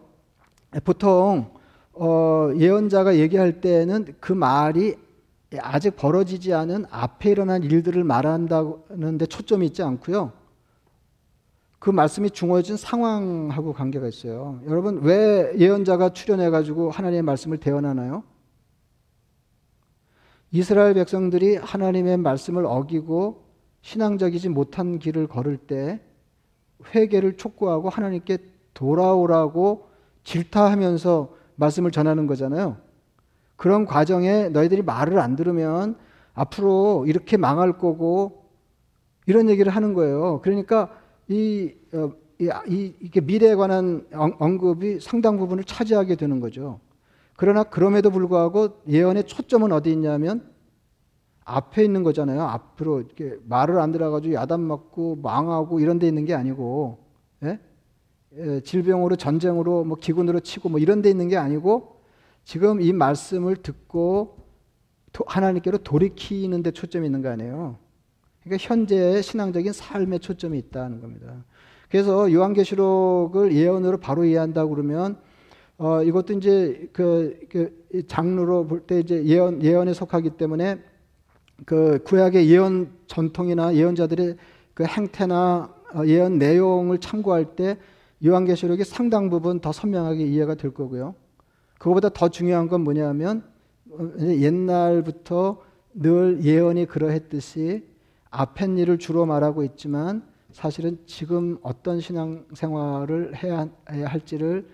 보통 0.84 1.57
어, 2.00 2.52
예언자가 2.56 3.16
얘기할 3.16 3.60
때는 3.60 4.06
그 4.20 4.32
말이 4.32 4.96
아직 5.60 5.96
벌어지지 5.96 6.52
않은 6.54 6.84
앞에 6.90 7.30
일어난 7.30 7.62
일들을 7.62 8.04
말한다는데 8.04 9.26
초점이 9.26 9.66
있지 9.66 9.82
않고요. 9.82 10.32
그 11.78 11.90
말씀이 11.90 12.30
중어진 12.30 12.76
상황하고 12.76 13.72
관계가 13.72 14.08
있어요. 14.08 14.60
여러분 14.66 15.00
왜 15.02 15.52
예언자가 15.58 16.12
출연해 16.12 16.50
가지고 16.50 16.90
하나님의 16.90 17.22
말씀을 17.22 17.58
대언하나요? 17.58 18.24
이스라엘 20.50 20.94
백성들이 20.94 21.56
하나님의 21.56 22.16
말씀을 22.18 22.64
어기고 22.66 23.44
신앙적이지 23.82 24.48
못한 24.48 24.98
길을 24.98 25.28
걸을 25.28 25.56
때 25.56 26.00
회개를 26.94 27.36
촉구하고 27.36 27.88
하나님께 27.90 28.38
돌아오라고 28.74 29.88
질타하면서 30.24 31.37
말씀을 31.58 31.90
전하는 31.90 32.26
거잖아요. 32.26 32.76
그런 33.56 33.84
과정에 33.84 34.48
너희들이 34.48 34.82
말을 34.82 35.18
안 35.18 35.36
들으면 35.36 35.96
앞으로 36.32 37.04
이렇게 37.06 37.36
망할 37.36 37.76
거고 37.76 38.44
이런 39.26 39.50
얘기를 39.50 39.70
하는 39.74 39.92
거예요. 39.94 40.40
그러니까 40.42 40.90
이, 41.28 41.72
어, 41.92 42.12
이, 42.38 42.48
이 42.68 42.94
이게 43.00 43.20
미래에 43.20 43.56
관한 43.56 44.06
언급이 44.12 45.00
상당 45.00 45.36
부분을 45.38 45.64
차지하게 45.64 46.14
되는 46.14 46.40
거죠. 46.40 46.80
그러나 47.36 47.64
그럼에도 47.64 48.10
불구하고 48.10 48.80
예언의 48.88 49.24
초점은 49.24 49.72
어디 49.72 49.90
있냐면 49.92 50.48
앞에 51.44 51.82
있는 51.84 52.04
거잖아요. 52.04 52.42
앞으로 52.42 53.00
이렇게 53.00 53.36
말을 53.44 53.80
안 53.80 53.90
들어가지고 53.90 54.34
야단 54.34 54.60
맞고 54.60 55.16
망하고 55.22 55.80
이런 55.80 55.98
데 55.98 56.06
있는 56.06 56.24
게 56.24 56.34
아니고 56.34 56.98
예? 57.44 57.58
예, 58.36 58.60
질병으로 58.60 59.16
전쟁으로 59.16 59.84
뭐 59.84 59.96
기근으로 59.96 60.40
치고 60.40 60.68
뭐 60.68 60.78
이런 60.78 61.02
데 61.02 61.08
있는 61.10 61.28
게 61.28 61.36
아니고 61.36 62.00
지금 62.44 62.80
이 62.80 62.92
말씀을 62.92 63.56
듣고 63.56 64.36
하나님께로 65.26 65.78
돌이키는 65.78 66.62
데 66.62 66.70
초점이 66.70 67.06
있는 67.06 67.22
거 67.22 67.30
아니에요. 67.30 67.78
그러니까 68.44 68.66
현재의 68.66 69.22
신앙적인 69.22 69.72
삶에 69.72 70.18
초점이 70.18 70.58
있다는 70.58 71.00
겁니다. 71.00 71.44
그래서 71.90 72.30
요한계시록을 72.30 73.54
예언으로 73.54 73.98
바로 73.98 74.24
이해한다 74.24 74.66
그러면 74.66 75.18
어, 75.78 76.02
이것도 76.02 76.34
이제 76.34 76.88
그, 76.92 77.38
그 77.48 78.06
장르로 78.06 78.66
볼 78.66 78.86
때 78.86 79.00
이제 79.00 79.24
예언 79.24 79.62
예언에 79.62 79.94
속하기 79.94 80.30
때문에 80.30 80.78
그 81.64 82.02
구약의 82.04 82.48
예언 82.50 82.90
전통이나 83.06 83.74
예언자들의 83.74 84.36
그 84.74 84.84
행태나 84.84 85.74
어, 85.94 86.04
예언 86.06 86.38
내용을 86.38 86.98
참고할 86.98 87.56
때 87.56 87.78
요한계시록이 88.24 88.84
상당 88.84 89.30
부분 89.30 89.60
더 89.60 89.72
선명하게 89.72 90.26
이해가 90.26 90.54
될 90.54 90.72
거고요. 90.72 91.14
그거보다 91.78 92.08
더 92.08 92.28
중요한 92.28 92.68
건 92.68 92.82
뭐냐면 92.82 93.44
옛날부터 94.20 95.62
늘 95.94 96.42
예언이 96.42 96.86
그러했듯이 96.86 97.86
앞엔 98.30 98.78
일을 98.78 98.98
주로 98.98 99.26
말하고 99.26 99.62
있지만 99.64 100.22
사실은 100.52 100.98
지금 101.06 101.58
어떤 101.62 102.00
신앙생활을 102.00 103.36
해야 103.36 103.68
할지를 103.88 104.68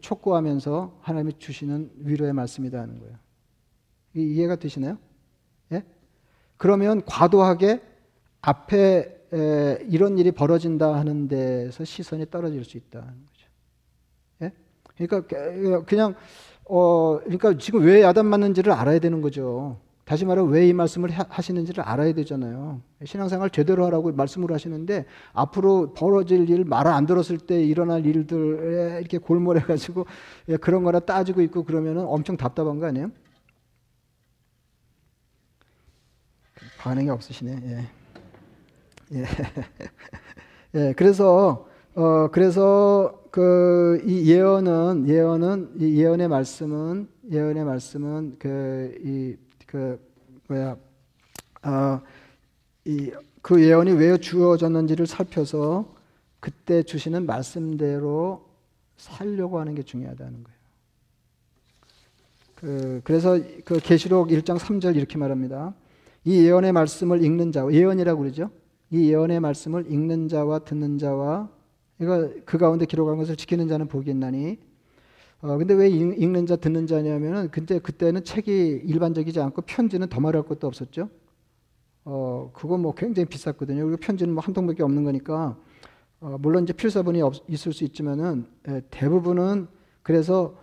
촉구하면서 0.00 0.98
하나님이 1.00 1.38
주시는 1.38 1.90
위로의 1.98 2.32
말씀이다 2.32 2.80
하는 2.80 2.98
거예요. 3.00 3.16
이해가 4.14 4.56
되시나요? 4.56 4.98
예? 5.72 5.84
그러면 6.56 7.04
과도하게 7.04 7.82
앞에 8.40 9.23
에, 9.34 9.78
이런 9.88 10.18
일이 10.18 10.30
벌어진다 10.32 10.94
하는 10.94 11.28
데서 11.28 11.84
시선이 11.84 12.30
떨어질 12.30 12.64
수 12.64 12.76
있다는 12.76 13.08
거죠. 13.08 13.48
예? 14.42 14.52
그러니까 14.96 15.82
그냥 15.84 16.14
어 16.66 17.18
그러니까 17.20 17.56
지금 17.58 17.82
왜 17.84 18.02
야단 18.02 18.26
맞는지를 18.26 18.72
알아야 18.72 18.98
되는 19.00 19.20
거죠. 19.20 19.78
다시 20.04 20.24
말해 20.26 20.42
왜 20.46 20.68
이 20.68 20.72
말씀을 20.74 21.10
하시는지를 21.10 21.82
알아야 21.82 22.12
되잖아요. 22.12 22.82
신앙생활 23.04 23.50
제대로 23.50 23.86
하라고 23.86 24.12
말씀을 24.12 24.52
하시는데 24.52 25.06
앞으로 25.32 25.94
벌어질 25.94 26.48
일, 26.50 26.64
말을 26.64 26.90
안 26.92 27.06
들었을 27.06 27.38
때 27.38 27.62
일어날 27.64 28.04
일들에 28.06 28.98
이렇게 29.00 29.18
골몰해 29.18 29.62
가지고 29.62 30.06
예, 30.50 30.56
그런 30.58 30.84
거나 30.84 31.00
따지고 31.00 31.40
있고 31.42 31.64
그러면 31.64 31.98
엄청 32.00 32.36
답답한 32.36 32.78
거 32.78 32.86
아니에요? 32.86 33.10
반응이 36.78 37.08
없으시네. 37.10 37.52
예. 37.64 38.03
예. 39.14 39.24
예, 40.74 40.92
그래서 40.96 41.68
어 41.94 42.28
그래서 42.30 43.20
그 43.30 43.74
이 44.04 44.30
예언은 44.30 45.08
예언은 45.08 45.74
이 45.80 46.00
예언의 46.00 46.28
말씀은 46.28 47.08
예언의 47.30 47.64
말씀은 47.64 48.36
그 48.38 48.94
이그 49.00 49.38
그 49.66 50.00
뭐야 50.48 50.76
어이그 52.84 53.62
예언이 53.64 53.92
왜 53.92 54.18
주어졌는지를 54.18 55.06
살펴서 55.06 55.94
그때 56.40 56.82
주시는 56.82 57.26
말씀대로 57.26 58.46
살려고 58.96 59.58
하는 59.58 59.74
게 59.74 59.82
중요하다는 59.82 60.44
거예요. 60.44 60.58
그, 62.54 63.00
그래서 63.04 63.38
그 63.64 63.80
계시록 63.80 64.28
1장 64.28 64.58
3절 64.58 64.96
이렇게 64.96 65.18
말합니다. 65.18 65.74
이 66.24 66.44
예언의 66.44 66.72
말씀을 66.72 67.24
읽는 67.24 67.52
자, 67.52 67.66
예언이라고 67.70 68.20
그러죠. 68.20 68.50
이 68.90 69.10
예언의 69.10 69.40
말씀을 69.40 69.90
읽는 69.90 70.28
자와 70.28 70.60
듣는 70.60 70.98
자와 70.98 71.48
이거 72.00 72.30
그 72.44 72.58
가운데 72.58 72.86
기록한 72.86 73.16
것을 73.16 73.36
지키는 73.36 73.68
자는 73.68 73.88
복이 73.88 74.10
있나니 74.10 74.58
어, 75.40 75.58
근데 75.58 75.74
왜 75.74 75.88
읽, 75.88 76.20
읽는 76.20 76.46
자 76.46 76.56
듣는 76.56 76.86
자냐면은 76.86 77.50
근데 77.50 77.78
그때는 77.78 78.24
책이 78.24 78.82
일반적이지 78.84 79.40
않고 79.40 79.62
편지는 79.62 80.08
더 80.08 80.20
말할 80.20 80.42
것도 80.44 80.66
없었죠. 80.66 81.10
어, 82.06 82.50
그거 82.54 82.78
뭐 82.78 82.94
굉장히 82.94 83.26
비쌌거든요. 83.26 83.84
그리고 83.84 83.98
편지는 83.98 84.32
뭐 84.34 84.42
한 84.42 84.54
통밖에 84.54 84.82
없는 84.82 85.04
거니까 85.04 85.56
어, 86.20 86.38
물론 86.40 86.64
이제 86.64 86.72
필사본이 86.72 87.20
없, 87.20 87.34
있을 87.48 87.72
수 87.72 87.84
있지만은 87.84 88.46
예, 88.68 88.82
대부분은 88.90 89.68
그래서 90.02 90.56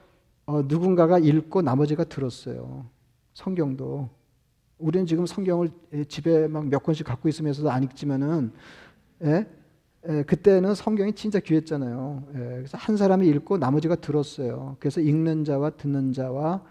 어, 0.45 0.63
누군가가 0.63 1.19
읽고 1.19 1.61
나머지가 1.61 2.03
들었어요. 2.03 2.85
성경도 3.33 4.09
우리는 4.81 5.05
지금 5.05 5.25
성경을 5.25 5.69
예, 5.93 6.03
집에 6.03 6.47
막 6.47 6.65
몇 6.65 6.83
권씩 6.83 7.05
갖고 7.05 7.29
있으면서도 7.29 7.69
안 7.69 7.83
읽지만은 7.83 8.51
예? 9.23 9.45
예, 10.09 10.23
그때는 10.23 10.73
성경이 10.73 11.13
진짜 11.13 11.39
귀했잖아요. 11.39 12.23
예, 12.33 12.37
그래서 12.37 12.77
한 12.77 12.97
사람이 12.97 13.27
읽고 13.27 13.57
나머지가 13.57 13.95
들었어요. 13.95 14.75
그래서 14.79 14.99
읽는 14.99 15.45
자와 15.45 15.71
듣는 15.71 16.13
자와 16.13 16.63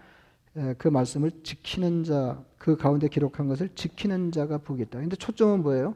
예, 0.57 0.75
그 0.77 0.89
말씀을 0.89 1.31
지키는 1.43 2.03
자, 2.03 2.43
그 2.57 2.75
가운데 2.75 3.07
기록한 3.07 3.47
것을 3.47 3.69
지키는 3.73 4.31
자가 4.31 4.59
있다. 4.77 4.99
근데 4.99 5.15
초점은 5.15 5.63
뭐예요? 5.63 5.95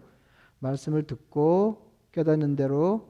말씀을 0.59 1.03
듣고 1.03 1.91
깨닫는 2.13 2.55
대로 2.55 3.09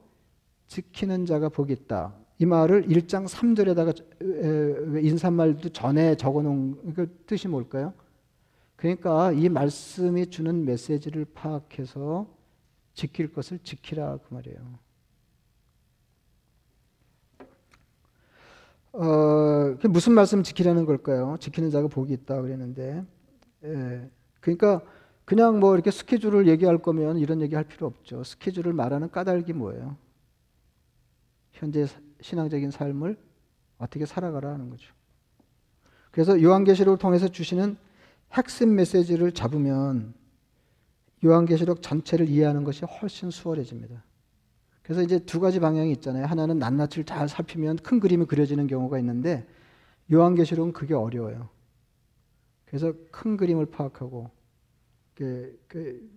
지키는 0.67 1.27
자가 1.27 1.49
있다. 1.73 2.13
이 2.39 2.45
말을 2.45 2.87
1장 2.87 3.27
3절에다가 3.27 5.03
인사말도 5.03 5.69
전에 5.69 6.15
적어 6.15 6.41
놓은 6.41 6.93
그 6.93 7.07
뜻이 7.27 7.47
뭘까요? 7.47 7.93
그러니까 8.75 9.31
이 9.31 9.49
말씀이 9.49 10.27
주는 10.27 10.65
메시지를 10.65 11.25
파악해서 11.25 12.27
지킬 12.93 13.31
것을 13.31 13.59
지키라 13.59 14.17
그 14.17 14.33
말이에요. 14.33 14.85
어, 18.93 19.77
무슨 19.89 20.13
말씀 20.13 20.41
지키라는 20.43 20.85
걸까요? 20.85 21.35
지키는 21.39 21.69
자가 21.69 21.87
복이 21.89 22.13
있다 22.13 22.41
그랬는데, 22.41 23.03
예, 23.65 24.09
그러니까 24.39 24.81
그냥 25.25 25.59
뭐 25.59 25.73
이렇게 25.73 25.91
스케줄을 25.91 26.47
얘기할 26.47 26.77
거면 26.77 27.17
이런 27.17 27.41
얘기 27.41 27.55
할 27.55 27.65
필요 27.65 27.87
없죠. 27.87 28.23
스케줄을 28.23 28.71
말하는 28.71 29.09
까닭이 29.09 29.51
뭐예요? 29.53 29.97
현재 31.51 31.87
신앙적인 32.21 32.71
삶을 32.71 33.17
어떻게 33.77 34.05
살아가라 34.05 34.51
하는 34.53 34.69
거죠. 34.69 34.93
그래서 36.11 36.41
요한계시록을 36.41 36.97
통해서 36.97 37.27
주시는 37.27 37.75
핵심 38.33 38.75
메시지를 38.75 39.31
잡으면 39.31 40.13
요한계시록 41.23 41.81
전체를 41.81 42.29
이해하는 42.29 42.63
것이 42.63 42.85
훨씬 42.85 43.31
수월해집니다. 43.31 44.03
그래서 44.83 45.01
이제 45.01 45.19
두 45.19 45.39
가지 45.39 45.59
방향이 45.59 45.91
있잖아요. 45.93 46.25
하나는 46.25 46.59
낱낱이를 46.59 47.05
잘 47.05 47.27
살피면 47.27 47.77
큰 47.77 47.99
그림이 47.99 48.25
그려지는 48.25 48.67
경우가 48.67 48.99
있는데 48.99 49.47
요한계시록은 50.11 50.73
그게 50.73 50.93
어려워요. 50.93 51.49
그래서 52.65 52.93
큰 53.09 53.37
그림을 53.37 53.67
파악하고 53.67 54.29
그, 55.15 55.59
그, 55.67 56.07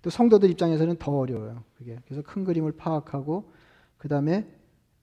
또 0.00 0.10
성도들 0.10 0.48
입장에서는 0.50 0.96
더 0.96 1.12
어려워요. 1.18 1.64
그게 1.76 1.98
그래서 2.06 2.22
큰 2.22 2.44
그림을 2.44 2.72
파악하고 2.72 3.50
그 3.98 4.08
다음에 4.08 4.48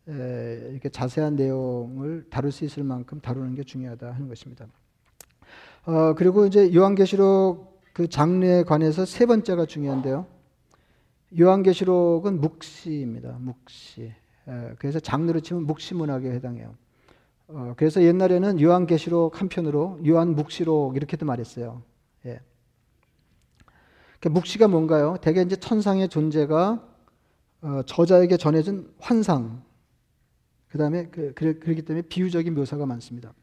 이렇게 0.08 0.89
자세한 0.89 1.36
내용을 1.36 2.27
다룰 2.29 2.51
수 2.51 2.65
있을 2.65 2.84
만큼 2.84 3.19
다루는 3.19 3.55
게 3.55 3.63
중요하다 3.63 4.13
하는 4.13 4.27
것입니다. 4.27 4.67
어, 5.86 6.15
그리고 6.15 6.48
이제 6.48 6.74
요한계시록 6.74 7.82
그 7.93 8.10
장르에 8.10 8.63
관해서 8.63 9.06
세 9.06 9.26
번째가 9.26 9.67
중요한데요. 9.67 10.26
요한계시록은 11.39 12.41
묵시입니다. 12.41 13.38
묵시. 13.39 14.02
에, 14.48 14.76
그래서 14.80 15.00
장르로 15.00 15.41
치면 15.41 15.65
묵시문학에 15.67 16.32
해당해요. 16.32 16.74
어, 17.48 17.74
그래서 17.78 18.02
옛날에는 18.02 18.60
요한계시록 18.60 19.39
한편으로 19.39 20.00
요한묵시록 20.06 20.95
이렇게도 20.95 21.26
말했어요. 21.26 21.84
예. 22.26 22.39
묵시가 24.28 24.67
뭔가요? 24.67 25.17
대개 25.21 25.41
이제 25.41 25.56
천상의 25.56 26.10
존재가 26.10 26.84
어, 27.62 27.82
저자에게 27.86 28.38
전해진 28.38 28.91
환상, 29.00 29.63
그 30.67 30.80
다음에 30.80 31.08
그, 31.10 31.34
그렇기 31.36 31.84
때문에 31.84 32.08
비유적인 32.08 32.56
묘사가 32.56 32.88
많습니다. 32.88 33.34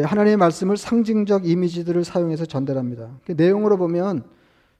하나님의 0.00 0.36
말씀을 0.36 0.76
상징적 0.76 1.46
이미지들을 1.46 2.04
사용해서 2.04 2.46
전달합니다. 2.46 3.18
그 3.24 3.32
내용으로 3.32 3.76
보면 3.76 4.24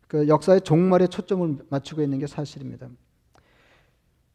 그 0.09 0.29
역사의 0.29 0.63
종말에 0.63 1.07
초점을 1.07 1.59
맞추고 1.69 2.03
있는 2.03 2.19
게 2.19 2.27
사실입니다. 2.27 2.89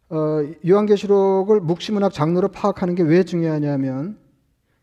어, 0.10 0.42
요한계시록을 0.68 1.62
묵시문학 1.62 2.14
장르로 2.14 2.50
파악하는 2.50 2.96
게 2.96 3.04
왜 3.04 3.24
중요하냐면 3.24 4.18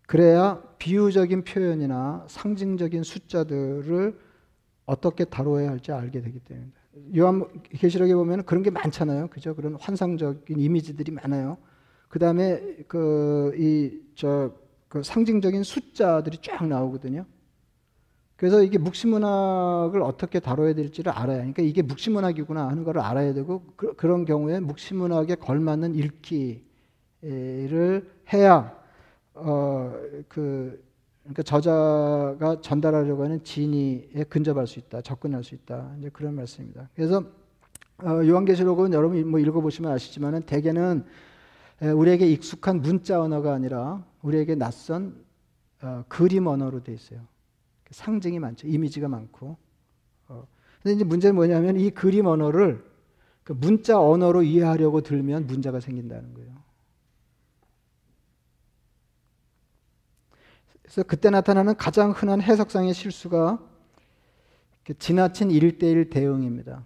그래야 0.06 0.62
비유적인 0.78 1.42
표현이나 1.44 2.24
상징적인 2.28 3.02
숫자들을 3.02 4.16
어떻게 4.86 5.24
다뤄야 5.24 5.68
할지 5.68 5.90
알게 5.90 6.20
되기 6.20 6.38
때문입니다. 6.38 6.80
요한계시록에 7.16 8.14
보면 8.14 8.44
그런 8.44 8.62
게 8.62 8.70
많잖아요. 8.70 9.28
그죠? 9.28 9.54
그런 9.54 9.74
환상적인 9.80 10.60
이미지들이 10.60 11.10
많아요. 11.12 11.58
그 12.08 12.18
다음에 12.20 12.60
그, 12.86 13.52
이, 13.58 13.98
저, 14.14 14.52
그 14.96 15.02
상징적인 15.02 15.62
숫자들이 15.62 16.38
쫙 16.40 16.66
나오거든요. 16.66 17.26
그래서 18.36 18.62
이게 18.62 18.78
묵시문학을 18.78 20.02
어떻게 20.02 20.40
다뤄야 20.40 20.74
될지를 20.74 21.12
알아야, 21.12 21.38
그러니까 21.38 21.62
이게 21.62 21.82
묵시문학이구나 21.82 22.68
하는 22.68 22.84
걸 22.84 22.98
알아야 22.98 23.34
되고, 23.34 23.62
그, 23.76 24.06
런 24.06 24.24
경우에 24.24 24.60
묵시문학에 24.60 25.34
걸맞는 25.36 25.94
읽기를 25.94 28.10
해야, 28.32 28.74
어, 29.34 29.92
그, 30.28 30.82
그러니까 31.22 31.42
저자가 31.42 32.60
전달하려고 32.62 33.24
하는 33.24 33.42
진의에 33.42 34.24
근접할 34.28 34.66
수 34.66 34.78
있다, 34.78 35.02
접근할 35.02 35.44
수 35.44 35.54
있다. 35.54 35.94
이제 35.98 36.08
그런 36.10 36.34
말씀입니다. 36.34 36.88
그래서 36.94 37.24
어, 37.98 38.20
요한계시록은 38.24 38.92
여러분 38.92 39.28
뭐 39.28 39.40
읽어보시면 39.40 39.90
아시지만은 39.90 40.42
대개는 40.42 41.04
우리에게 41.80 42.26
익숙한 42.26 42.80
문자 42.80 43.20
언어가 43.20 43.52
아니라 43.52 44.04
우리에게 44.22 44.54
낯선 44.54 45.24
어, 45.82 46.04
그림 46.08 46.46
언어로 46.46 46.82
돼 46.82 46.92
있어요. 46.94 47.20
상징이 47.90 48.38
많죠, 48.38 48.66
이미지가 48.66 49.08
많고. 49.08 49.56
어, 50.28 50.46
근데 50.82 50.94
이제 50.94 51.04
문제는 51.04 51.34
뭐냐면 51.34 51.78
이 51.78 51.90
그림 51.90 52.26
언어를 52.26 52.84
그 53.44 53.52
문자 53.52 54.00
언어로 54.00 54.42
이해하려고 54.42 55.02
들면 55.02 55.46
문제가 55.46 55.80
생긴다는 55.80 56.34
거예요. 56.34 56.56
그래서 60.82 61.02
그때 61.02 61.30
나타나는 61.30 61.76
가장 61.76 62.10
흔한 62.10 62.40
해석상의 62.40 62.94
실수가 62.94 63.60
지나친 64.98 65.50
일대일 65.50 66.10
대응입니다. 66.10 66.84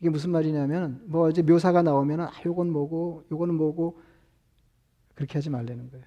이게 0.00 0.10
무슨 0.10 0.30
말이냐면 0.30 1.02
뭐 1.06 1.30
이제 1.30 1.40
묘사가 1.42 1.82
나오면 1.82 2.20
아 2.20 2.32
요건 2.44 2.70
뭐고 2.70 3.24
요거는 3.30 3.54
뭐고 3.54 4.00
그렇게 5.14 5.38
하지 5.38 5.50
말라는 5.50 5.90
거예요. 5.90 6.04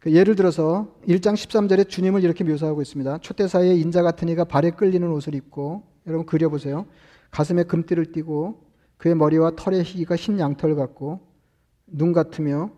그 0.00 0.12
예를 0.12 0.34
들어서 0.34 0.94
1장 1.08 1.32
13절에 1.32 1.88
주님을 1.88 2.24
이렇게 2.24 2.44
묘사하고 2.44 2.82
있습니다. 2.82 3.18
초대사의 3.18 3.80
인자 3.80 4.02
같은 4.02 4.28
이가 4.28 4.44
발에 4.44 4.72
끌리는 4.72 5.10
옷을 5.10 5.34
입고 5.34 5.82
여러분 6.06 6.26
그려보세요. 6.26 6.86
가슴에 7.30 7.62
금띠를 7.62 8.12
띠고 8.12 8.70
그의 8.98 9.14
머리와 9.14 9.52
털의 9.56 9.82
희기가 9.82 10.14
흰 10.16 10.38
양털 10.38 10.76
같고 10.76 11.26
눈 11.86 12.12
같으며 12.12 12.70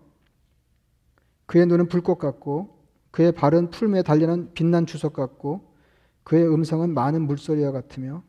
그의 1.47 1.67
눈은 1.67 1.89
불꽃 1.89 2.19
같고 2.19 2.77
그의 3.11 3.33
발은 3.33 3.71
풀무에 3.71 4.03
달리는 4.03 4.53
빛난 4.55 4.87
주석 4.87 5.13
같고 5.13 5.73
그의 6.23 6.47
음성은 6.47 6.95
많은 6.95 7.23
물소리와 7.23 7.73
같으며 7.73 8.23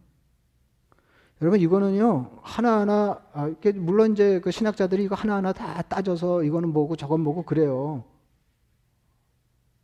여러분 1.41 1.59
이거는요 1.59 2.39
하나하나 2.41 3.21
아, 3.33 3.53
물론 3.75 4.13
이제 4.13 4.39
그 4.39 4.51
신학자들이 4.51 5.03
이거 5.03 5.15
하나하나 5.15 5.53
다 5.53 5.81
따져서 5.83 6.43
이거는 6.43 6.69
뭐고 6.73 6.95
저건 6.95 7.21
뭐고 7.21 7.43
그래요. 7.43 8.03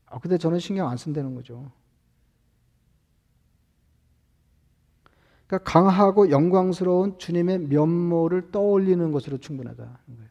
아 0.06 0.20
근데 0.20 0.38
저는 0.38 0.60
신경 0.60 0.90
안 0.90 0.98
쓴다는 0.98 1.36
거죠. 1.36 1.72
그러니까 5.48 5.72
강하고 5.72 6.30
영광스러운 6.32 7.18
주님의 7.20 7.60
면모를 7.60 8.52
떠올리는 8.52 9.12
것으로 9.12 9.38
충분하다는 9.38 9.94
거예요. 10.18 10.30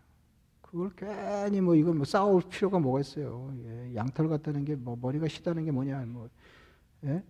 그걸 0.62 0.90
괜히 0.96 1.60
뭐 1.60 1.74
이건 1.74 1.96
뭐 1.98 2.04
싸울 2.04 2.42
필요가 2.48 2.78
뭐가 2.78 3.00
있어요. 3.00 3.52
예, 3.64 3.94
양털 3.94 4.28
같다는 4.28 4.64
게 4.64 4.74
뭐 4.76 4.96
머리가 5.00 5.28
시다는 5.28 5.64
게 5.64 5.70
뭐냐 5.70 6.04
뭐 6.06 6.28
예? 7.04 7.22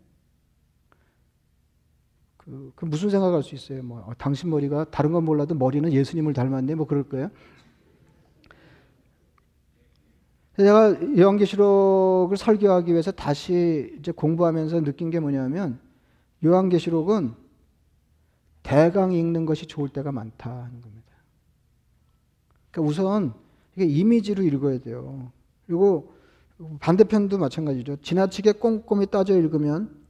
그, 2.45 2.73
그 2.75 2.85
무슨 2.85 3.11
생각할 3.11 3.43
수 3.43 3.55
있어요? 3.55 3.83
뭐 3.83 4.01
어, 4.01 4.13
당신 4.19 4.51
머리가 4.51 4.85
다른 4.91 5.13
건 5.13 5.25
몰라도 5.25 5.55
머리는 5.55 5.93
예수님을 5.93 6.33
닮았네 6.33 6.75
뭐 6.75 6.87
그럴 6.87 7.05
거예요. 7.05 7.31
제가 10.59 11.19
요한계시록을 11.19 12.37
설교하기 12.37 12.93
위해서 12.93 13.11
다시 13.11 13.97
이제 13.99 14.13
공부하면서 14.13 14.83
느낀 14.83 15.11
게 15.11 15.19
뭐냐면 15.19 15.81
요한계시록은 16.45 17.35
대강 18.63 19.13
읽는 19.13 19.47
것이 19.47 19.67
좋을 19.67 19.89
때가 19.89 20.13
많다는 20.13 20.81
겁니다. 20.81 21.13
그러니까 22.71 22.91
우선 22.91 23.35
이게 23.77 23.87
이미지로 23.87 24.43
읽어야 24.43 24.79
돼요. 24.79 25.33
그리고 25.67 26.13
반대편도 26.81 27.39
마찬가지죠. 27.39 27.97
지나치게 28.03 28.53
꼼꼼히 28.53 29.07
따져 29.07 29.37
읽으면 29.37 30.02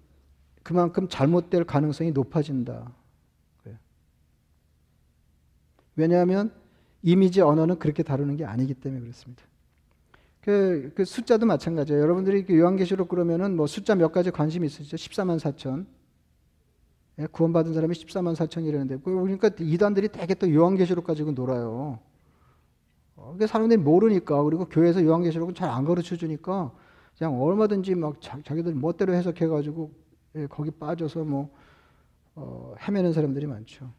그만큼 0.62 1.09
잘못될 1.09 1.64
가능성이 1.64 2.12
높아진다. 2.12 2.92
왜냐하면 5.96 6.53
이미지 7.03 7.40
언어는 7.40 7.79
그렇게 7.79 8.03
다루는 8.03 8.37
게 8.37 8.44
아니기 8.44 8.75
때문에 8.75 9.01
그렇습니다. 9.01 9.42
그, 10.40 10.92
그 10.94 11.05
숫자도 11.05 11.46
마찬가지예요. 11.46 12.01
여러분들이 12.01 12.44
그 12.44 12.59
요한계시록 12.59 13.09
그러면은 13.09 13.57
뭐 13.57 13.66
숫자 13.66 13.94
몇 13.94 14.11
가지 14.11 14.31
관심 14.31 14.64
있으시죠? 14.64 14.96
14만 14.96 15.38
4천. 15.38 15.87
예, 17.18 17.27
구원받은 17.27 17.75
사람이 17.75 17.94
14만 17.94 18.35
4천이라는데 18.35 19.05
그러니까 19.05 19.51
이단들이 19.59 20.09
되게 20.09 20.35
또 20.35 20.53
요한계시록 20.53 21.05
가지고 21.05 21.33
놀아요. 21.33 22.01
어, 23.16 23.37
그 23.38 23.46
사람들이 23.46 23.81
모르니까 23.81 24.42
그리고 24.42 24.64
교회에서 24.64 25.05
요한계시록은 25.05 25.55
잘 25.55 25.68
안 25.68 25.85
가르쳐 25.85 26.16
주니까 26.16 26.72
그냥 27.18 27.40
얼마든지 27.40 27.94
막 27.94 28.20
자, 28.20 28.38
기들 28.38 28.75
멋대로 28.75 29.12
해석해 29.12 29.46
가지고 29.46 29.92
예, 29.92 30.01
거기 30.48 30.70
빠져서 30.70 31.24
뭐 31.24 31.50
어, 32.34 32.74
헤매는 32.80 33.12
사람들이 33.12 33.46
많죠. 33.46 33.92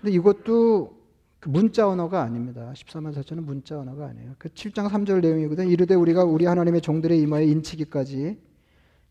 근데 0.00 0.12
이것도 0.12 1.02
그 1.38 1.48
문자 1.48 1.88
언어가 1.88 2.22
아닙니다. 2.22 2.72
14만 2.74 3.12
4천은 3.14 3.44
문자 3.44 3.78
언어가 3.78 4.06
아니에요. 4.06 4.34
그 4.38 4.48
7장 4.48 4.88
3절 4.88 5.20
내용이거든. 5.20 5.68
이르되 5.68 5.94
우리가 5.94 6.24
우리 6.24 6.46
하나님의 6.46 6.80
종들의 6.80 7.20
이마에 7.20 7.46
인치기까지 7.46 8.38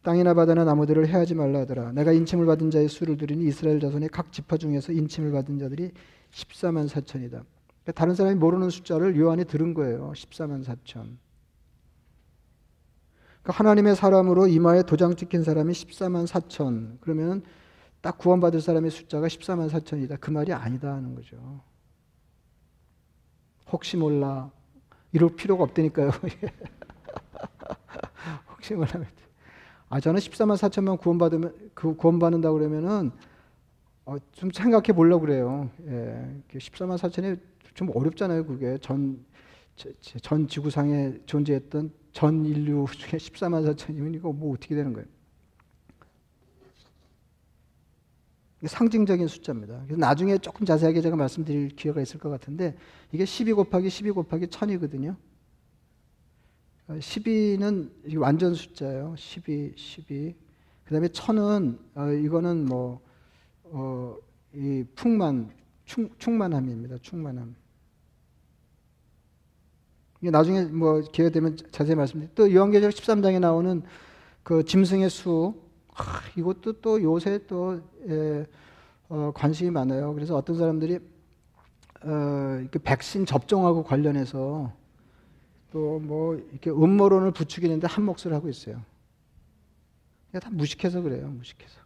땅이나 0.02 0.34
바다나 0.34 0.64
나무들을 0.64 1.08
해하지 1.08 1.36
말라 1.36 1.60
하더라. 1.60 1.92
내가 1.92 2.12
인침을 2.12 2.46
받은 2.46 2.72
자의 2.72 2.88
수를 2.88 3.18
들으니 3.18 3.46
이스라엘 3.46 3.80
자손의 3.80 4.10
각 4.10 4.32
지파 4.32 4.58
중에서 4.58 4.94
인침을 4.94 5.32
받은 5.32 5.60
자들이 5.60 5.92
14만 6.32 6.88
4천이다. 6.88 7.30
그러니까 7.32 7.92
다른 7.94 8.16
사람이 8.16 8.36
모르는 8.36 8.70
숫자를 8.70 9.18
요한이 9.18 9.46
들은 9.46 9.74
거예요. 9.74 10.12
14만 10.16 10.64
4천. 10.64 11.18
그러니까 13.42 13.60
하나님의 13.60 13.96
사람으로 13.96 14.48
이마에 14.48 14.84
도장 14.84 15.16
찍힌 15.16 15.44
사람이 15.44 15.74
14만 15.74 16.28
4천. 16.28 16.98
그러면 17.02 17.44
딱 18.02 18.18
구원받을 18.18 18.62
사람의 18.62 18.92
숫자가 18.92 19.28
14만 19.28 19.70
4천이다. 19.70 20.20
그 20.20 20.32
말이 20.32 20.54
아니다 20.54 20.94
하는 20.94 21.16
거죠. 21.16 21.62
혹시 23.72 23.98
몰라. 23.98 24.52
이럴 25.12 25.36
필요가 25.36 25.64
없다니까요. 25.64 26.12
혹시 28.50 28.76
몰라. 28.76 28.92
아, 29.90 30.00
저는 30.00 30.20
14만 30.20 30.56
4천만 30.58 31.00
구원받으면, 31.00 31.72
그 31.74 31.96
구원받는다 31.96 32.52
그러면은, 32.52 33.12
어, 34.06 34.18
좀 34.32 34.52
생각해 34.52 34.94
보려고 34.94 35.26
그래요. 35.26 35.70
예. 35.88 36.42
14만 36.54 36.98
4천이 36.98 37.40
좀 37.74 37.90
어렵잖아요, 37.94 38.46
그게. 38.46 38.78
전, 38.80 39.26
전 40.22 40.48
지구상에 40.48 41.20
존재했던 41.26 41.92
전 42.14 42.46
인류 42.46 42.86
중에 42.92 43.18
14만 43.20 43.74
4천이면 43.74 44.16
이거 44.16 44.32
뭐 44.32 44.54
어떻게 44.54 44.76
되는 44.76 44.94
거예요? 44.94 45.08
상징적인 48.64 49.28
숫자입니다. 49.28 49.86
나중에 49.90 50.38
조금 50.38 50.66
자세하게 50.66 51.02
제가 51.02 51.16
말씀드릴 51.16 51.70
기회가 51.70 52.02
있을 52.02 52.20
것 52.20 52.30
같은데 52.30 52.78
이게 53.12 53.26
12 53.26 53.54
곱하기 53.54 53.90
12 53.90 54.12
곱하기 54.12 54.48
1000이거든요. 54.48 55.16
12는 57.00 58.18
완전 58.18 58.54
숫자예요. 58.54 59.16
12, 59.18 59.74
12. 59.76 60.36
그 60.84 60.94
다음에 60.94 61.08
천은, 61.08 61.80
어, 61.96 62.12
이거는 62.12 62.66
뭐, 62.66 63.02
어, 63.64 64.18
이 64.54 64.84
풍만, 64.96 65.52
충, 65.86 66.10
충만함입니다. 66.18 66.98
충만함. 67.02 67.56
나중에 70.30 70.66
뭐 70.66 71.02
기회 71.12 71.30
되면 71.30 71.58
자세히 71.72 71.96
말씀드릴게요. 71.96 72.36
또 72.36 72.54
요한계시록 72.54 72.94
13장에 72.94 73.40
나오는 73.40 73.82
그 74.44 74.64
짐승의 74.64 75.10
수, 75.10 75.56
아, 75.96 76.04
이것도 76.38 76.74
또 76.82 77.02
요새 77.02 77.40
또, 77.48 77.80
예, 78.08 78.46
어, 79.10 79.32
관심이 79.34 79.72
많아요. 79.72 80.14
그래서 80.14 80.36
어떤 80.36 80.58
사람들이, 80.58 81.00
어, 82.04 82.64
백신 82.84 83.26
접종하고 83.26 83.84
관련해서 83.84 84.72
또 85.72 86.00
뭐 86.00 86.36
이렇게 86.52 86.70
음모론을 86.70 87.32
부추기는데 87.32 87.88
한 87.88 88.04
몫을 88.06 88.34
하고 88.34 88.50
있어요. 88.50 88.82
다 90.40 90.50
무식해서 90.52 91.02
그래요. 91.02 91.28
무식해서. 91.28 91.80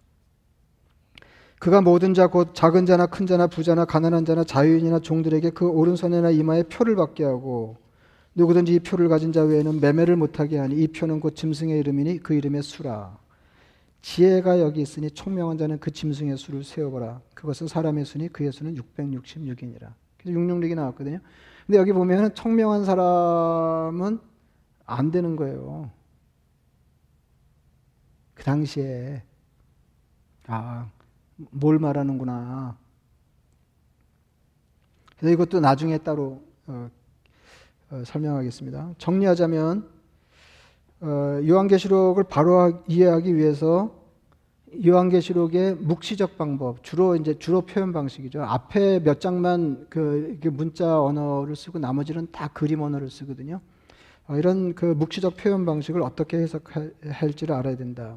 그가 1.59 1.81
모든 1.81 2.13
자 2.13 2.27
곧 2.27 2.53
작은 2.53 2.85
자나 2.85 3.07
큰 3.07 3.25
자나 3.25 3.47
부자나 3.47 3.85
가난한 3.85 4.25
자나 4.25 4.43
자유인이나 4.43 4.99
종들에게 4.99 5.51
그 5.51 5.67
오른손이나 5.67 6.29
이마에 6.31 6.63
표를 6.63 6.95
받게 6.95 7.23
하고 7.23 7.77
누구든지 8.35 8.75
이 8.75 8.79
표를 8.79 9.07
가진 9.07 9.31
자 9.31 9.41
외에는 9.43 9.79
매매를 9.79 10.17
못하게 10.17 10.57
하니 10.57 10.75
이 10.75 10.87
표는 10.89 11.21
곧 11.21 11.35
짐승의 11.35 11.79
이름이니 11.79 12.19
그 12.19 12.33
이름의 12.33 12.63
수라. 12.63 13.17
지혜가 14.01 14.59
여기 14.59 14.81
있으니 14.81 15.09
총명한 15.09 15.57
자는 15.57 15.79
그 15.79 15.89
짐승의 15.89 16.37
수를 16.37 16.63
세어보라. 16.63 17.21
그것은 17.33 17.67
사람의 17.67 18.05
수니 18.05 18.27
그의 18.27 18.51
수는 18.51 18.75
666이니라. 18.75 19.93
그래서 20.17 20.39
666이 20.39 20.75
나왔거든요. 20.75 21.19
근데 21.65 21.79
여기 21.79 21.91
보면 21.93 22.35
청명한 22.35 22.85
사람은 22.85 24.19
안 24.85 25.11
되는 25.11 25.35
거예요. 25.35 25.89
그 28.35 28.43
당시에 28.43 29.23
아, 30.47 30.87
뭘 31.37 31.79
말하는구나. 31.79 32.77
그래서 35.17 35.33
이것도 35.33 35.61
나중에 35.61 35.97
따로 35.97 36.43
어, 36.67 36.89
어, 37.91 38.01
설명하겠습니다. 38.05 38.95
정리하자면 38.97 39.87
어, 41.01 41.39
요한계시록을 41.47 42.23
바로 42.23 42.83
이해하기 42.87 43.35
위해서 43.35 44.03
요한계시록의 44.85 45.75
묵시적 45.75 46.37
방법 46.37 46.83
주로 46.83 47.15
이제 47.15 47.37
주로 47.37 47.61
표현 47.61 47.93
방식이죠. 47.93 48.41
앞에 48.43 49.03
몇 49.03 49.21
장만 49.21 49.85
그 49.89 50.37
문자 50.51 51.01
언어를 51.01 51.55
쓰고 51.55 51.79
나머지는 51.79 52.27
다 52.31 52.49
그림 52.53 52.81
언어를 52.81 53.09
쓰거든요. 53.09 53.61
어, 54.27 54.35
이런 54.35 54.73
그 54.73 54.85
묵시적 54.85 55.37
표현 55.37 55.65
방식을 55.65 56.01
어떻게 56.01 56.37
해석할지를 56.37 57.53
알아야 57.55 57.77
된다. 57.77 58.15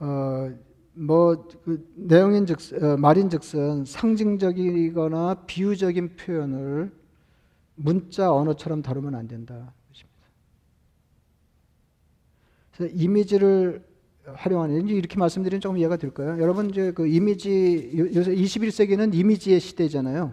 어, 0.00 0.50
뭐 0.92 1.48
그 1.64 1.86
내용인즉 1.94 2.58
어, 2.82 2.96
말인 2.96 3.30
즉슨 3.30 3.84
상징적이거나 3.84 5.44
비유적인 5.46 6.16
표현을 6.16 6.97
문자 7.78 8.32
언어처럼 8.32 8.82
다루면 8.82 9.14
안 9.14 9.28
된다. 9.28 9.72
그래서 12.78 12.94
이미지를 12.94 13.84
활용하는 14.24 14.88
이렇게 14.88 15.16
말씀드리면 15.18 15.60
조금 15.60 15.78
이해가 15.78 15.96
될까요? 15.96 16.40
여러분 16.40 16.70
이제 16.70 16.92
그 16.92 17.06
이미지 17.06 17.90
요새 18.14 18.34
21세기는 18.34 19.14
이미지의 19.14 19.58
시대잖아요. 19.58 20.32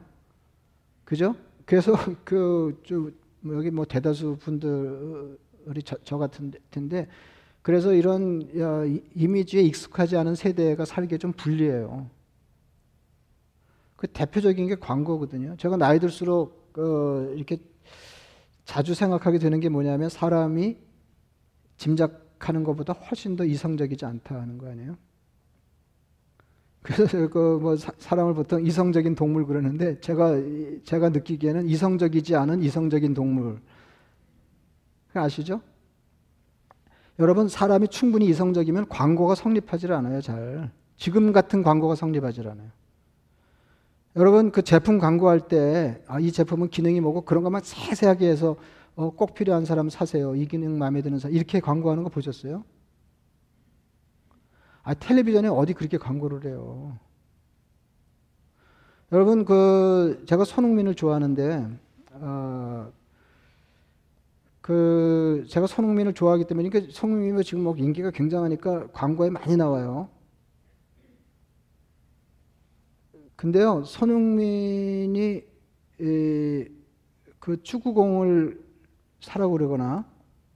그죠? 1.06 1.36
그래서 1.66 1.94
그좀 2.24 3.16
뭐 3.42 3.56
여기 3.56 3.72
뭐 3.72 3.86
대다수 3.86 4.38
분들이 4.40 5.82
저, 5.84 5.98
저 6.04 6.18
같은 6.18 6.52
텐데 6.70 7.08
그래서 7.62 7.94
이런 7.94 8.48
이미지에 9.16 9.62
익숙하지 9.62 10.18
않은 10.18 10.36
세대가 10.36 10.86
살기 10.86 11.18
좀 11.18 11.32
불리해요. 11.32 12.10
그 13.96 14.08
대표적인 14.08 14.68
게 14.68 14.76
광고거든요. 14.76 15.56
제가 15.58 15.78
나이 15.78 16.00
들수록 16.00 16.65
어, 16.78 17.34
이렇게 17.36 17.58
자주 18.66 18.94
생각하게 18.94 19.40
되는 19.40 19.60
게 19.60 19.70
뭐냐면 19.70 20.10
사람이 20.10 20.78
짐작 21.78 22.26
하는 22.40 22.64
것보다 22.64 22.94
훨씬 22.94 23.36
더 23.36 23.46
이성적이지 23.46 24.06
않다 24.06 24.36
하는 24.36 24.58
거 24.58 24.70
아니에요? 24.70 24.98
그래서 26.82 27.28
그 27.30 27.58
뭐 27.60 27.76
사람을 27.78 28.36
보통 28.36 28.64
이성적인 28.64 29.16
동물 29.16 29.48
그러는데 29.48 30.00
제가 30.02 30.36
제가 30.84 31.10
느끼기에는 31.10 31.68
이성적이지 31.68 32.36
않은 32.36 32.62
이성적인 32.62 33.14
동물 33.16 33.60
아시죠? 35.14 35.62
여러분 37.18 37.48
사람이 37.48 37.88
충분히 37.88 38.28
이성적이면 38.28 38.90
광고가 38.90 39.36
성립하지 39.36 39.88
않아요. 39.88 40.22
잘 40.22 40.70
지금 40.98 41.32
같은 41.32 41.64
광고가 41.64 41.96
성립하지 41.96 42.42
않아요. 42.42 42.70
여러분 44.16 44.52
그 44.52 44.62
제품 44.62 44.98
광고할 44.98 45.42
때이 45.42 45.94
아, 46.08 46.20
제품은 46.22 46.70
기능이 46.70 47.02
뭐고 47.02 47.22
그런 47.22 47.44
것만 47.44 47.62
세세하게 47.64 48.30
해서 48.30 48.56
어, 48.96 49.10
꼭 49.10 49.34
필요한 49.34 49.66
사람 49.66 49.90
사세요. 49.90 50.36
이 50.36 50.48
기능 50.48 50.78
마음에 50.78 51.02
드는 51.02 51.20
사람. 51.20 51.36
이렇게 51.36 51.60
광고하는 51.60 52.04
거 52.04 52.10
보셨어요? 52.10 52.64
아, 54.84 54.94
텔레비전에 54.94 55.50
어디 55.50 55.74
그렇게 55.74 55.98
광고를 55.98 56.46
해요. 56.46 56.98
여러분, 59.12 59.44
그, 59.44 60.24
제가 60.28 60.46
손흥민을 60.46 60.96
좋아하는데, 60.96 61.68
어, 62.14 62.92
그, 64.62 65.46
제가 65.50 65.68
손흥민을 65.68 66.14
좋아하기 66.14 66.46
때문에, 66.46 66.70
그러니까 66.70 66.94
손흥민이 66.94 67.44
지금 67.44 67.64
뭐 67.64 67.76
인기가 67.78 68.12
굉장하니까 68.12 68.88
광고에 68.94 69.30
많이 69.30 69.58
나와요. 69.58 70.08
근데요, 73.46 73.84
손흥민이, 73.84 75.44
이, 76.00 76.66
그 77.38 77.62
축구공을 77.62 78.60
사라고 79.20 79.54
그러거나, 79.54 80.04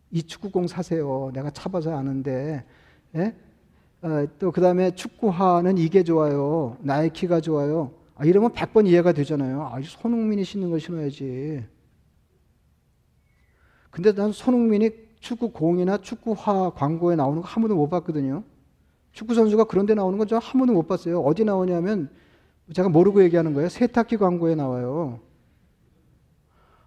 이 0.09 0.23
축구공 0.23 0.65
사세요. 0.65 1.29
내가 1.31 1.51
차봐서 1.51 1.95
아는데, 1.95 2.65
예? 3.13 3.35
어, 4.01 4.25
또그 4.39 4.59
다음에 4.59 4.95
축구화는 4.95 5.77
이게 5.77 6.01
좋아요. 6.03 6.77
나이키가 6.81 7.41
좋아요. 7.41 7.93
아, 8.15 8.25
이러면 8.25 8.53
100번 8.53 8.87
이해가 8.87 9.11
되잖아요. 9.11 9.69
아, 9.71 9.79
손흥민이 9.83 10.43
신는 10.43 10.71
걸 10.71 10.79
신어야지. 10.79 11.63
근데 13.91 14.15
난 14.15 14.31
손흥민이 14.31 14.89
축구공이나 15.19 15.99
축구화 15.99 16.71
광고에 16.71 17.15
나오는 17.15 17.39
거 17.43 17.47
한 17.47 17.61
번도 17.61 17.75
못 17.75 17.87
봤거든요. 17.89 18.43
축구 19.13 19.35
선수가 19.35 19.65
그런 19.65 19.85
데 19.85 19.93
나오는 19.93 20.17
건 20.17 20.27
저 20.27 20.39
한 20.39 20.57
번도 20.57 20.73
못 20.73 20.87
봤어요. 20.87 21.21
어디 21.21 21.43
나오냐면 21.45 22.09
제가 22.73 22.89
모르고 22.89 23.23
얘기하는 23.23 23.53
거예요. 23.53 23.69
세탁기 23.69 24.17
광고에 24.17 24.55
나와요. 24.55 25.19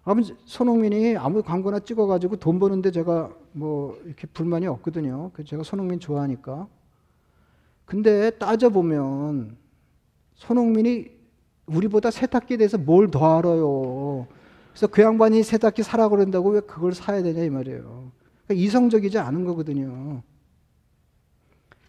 아버지 0.05 0.35
손흥민이 0.45 1.15
아무 1.17 1.41
광고나 1.43 1.79
찍어가지고 1.79 2.37
돈 2.37 2.59
버는데 2.59 2.91
제가 2.91 3.31
뭐 3.53 3.97
이렇게 4.05 4.27
불만이 4.27 4.67
없거든요. 4.67 5.31
제가 5.45 5.63
손흥민 5.63 5.99
좋아하니까. 5.99 6.67
근데 7.85 8.31
따져보면 8.31 9.57
손흥민이 10.35 11.11
우리보다 11.65 12.11
세탁기에 12.11 12.57
대해서 12.57 12.77
뭘 12.77 13.09
더 13.09 13.37
알아요. 13.37 14.27
그래서 14.71 14.87
그 14.87 15.01
양반이 15.01 15.43
세탁기 15.43 15.83
사라 15.83 16.09
그런다고 16.09 16.49
왜 16.49 16.59
그걸 16.61 16.93
사야 16.93 17.21
되냐 17.23 17.43
이 17.43 17.49
말이에요. 17.49 18.11
그러니까 18.45 18.65
이성적이지 18.65 19.19
않은 19.19 19.45
거거든요. 19.45 20.21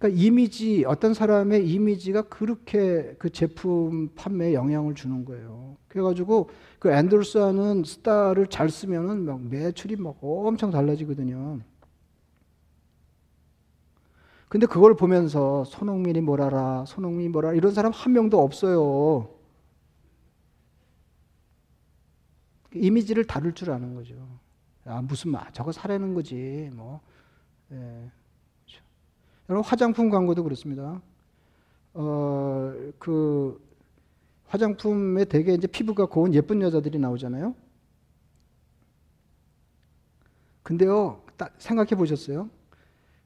그러니까 0.04 0.22
이미지 0.22 0.84
어떤 0.86 1.14
사람의 1.14 1.66
이미지가 1.66 2.22
그렇게 2.28 3.14
그 3.18 3.30
제품 3.30 4.14
판매에 4.14 4.52
영향을 4.52 4.94
주는 4.94 5.24
거예요. 5.24 5.78
그래가지고 5.88 6.50
그 6.78 6.92
앤더슨은 6.92 7.84
스타를 7.84 8.48
잘 8.48 8.68
쓰면은 8.68 9.24
막 9.24 9.40
매출이 9.40 9.96
막 9.96 10.18
엄청 10.20 10.70
달라지거든요. 10.70 11.60
근데 14.48 14.66
그걸 14.66 14.94
보면서 14.94 15.64
손흥민이 15.64 16.20
뭐라라, 16.20 16.84
손흥민이 16.86 17.30
뭐라 17.30 17.54
이런 17.54 17.72
사람 17.72 17.90
한 17.90 18.12
명도 18.12 18.42
없어요. 18.42 19.30
이미지를 22.74 23.24
다룰 23.24 23.54
줄 23.54 23.70
아는 23.70 23.94
거죠. 23.94 24.14
아, 24.84 25.00
무슨 25.00 25.30
말, 25.30 25.50
저거 25.54 25.72
사라는 25.72 26.12
거지, 26.12 26.68
뭐. 26.74 27.00
예. 27.72 28.10
여러분, 29.48 29.68
화장품 29.68 30.10
광고도 30.10 30.42
그렇습니다. 30.42 31.02
어, 31.92 32.72
그, 32.98 33.60
화장품에 34.46 35.24
되게 35.24 35.54
이제 35.54 35.66
피부가 35.66 36.06
고운 36.06 36.34
예쁜 36.34 36.62
여자들이 36.62 36.98
나오잖아요. 36.98 37.54
근데요, 40.62 41.22
딱 41.36 41.54
생각해 41.58 41.90
보셨어요? 41.90 42.48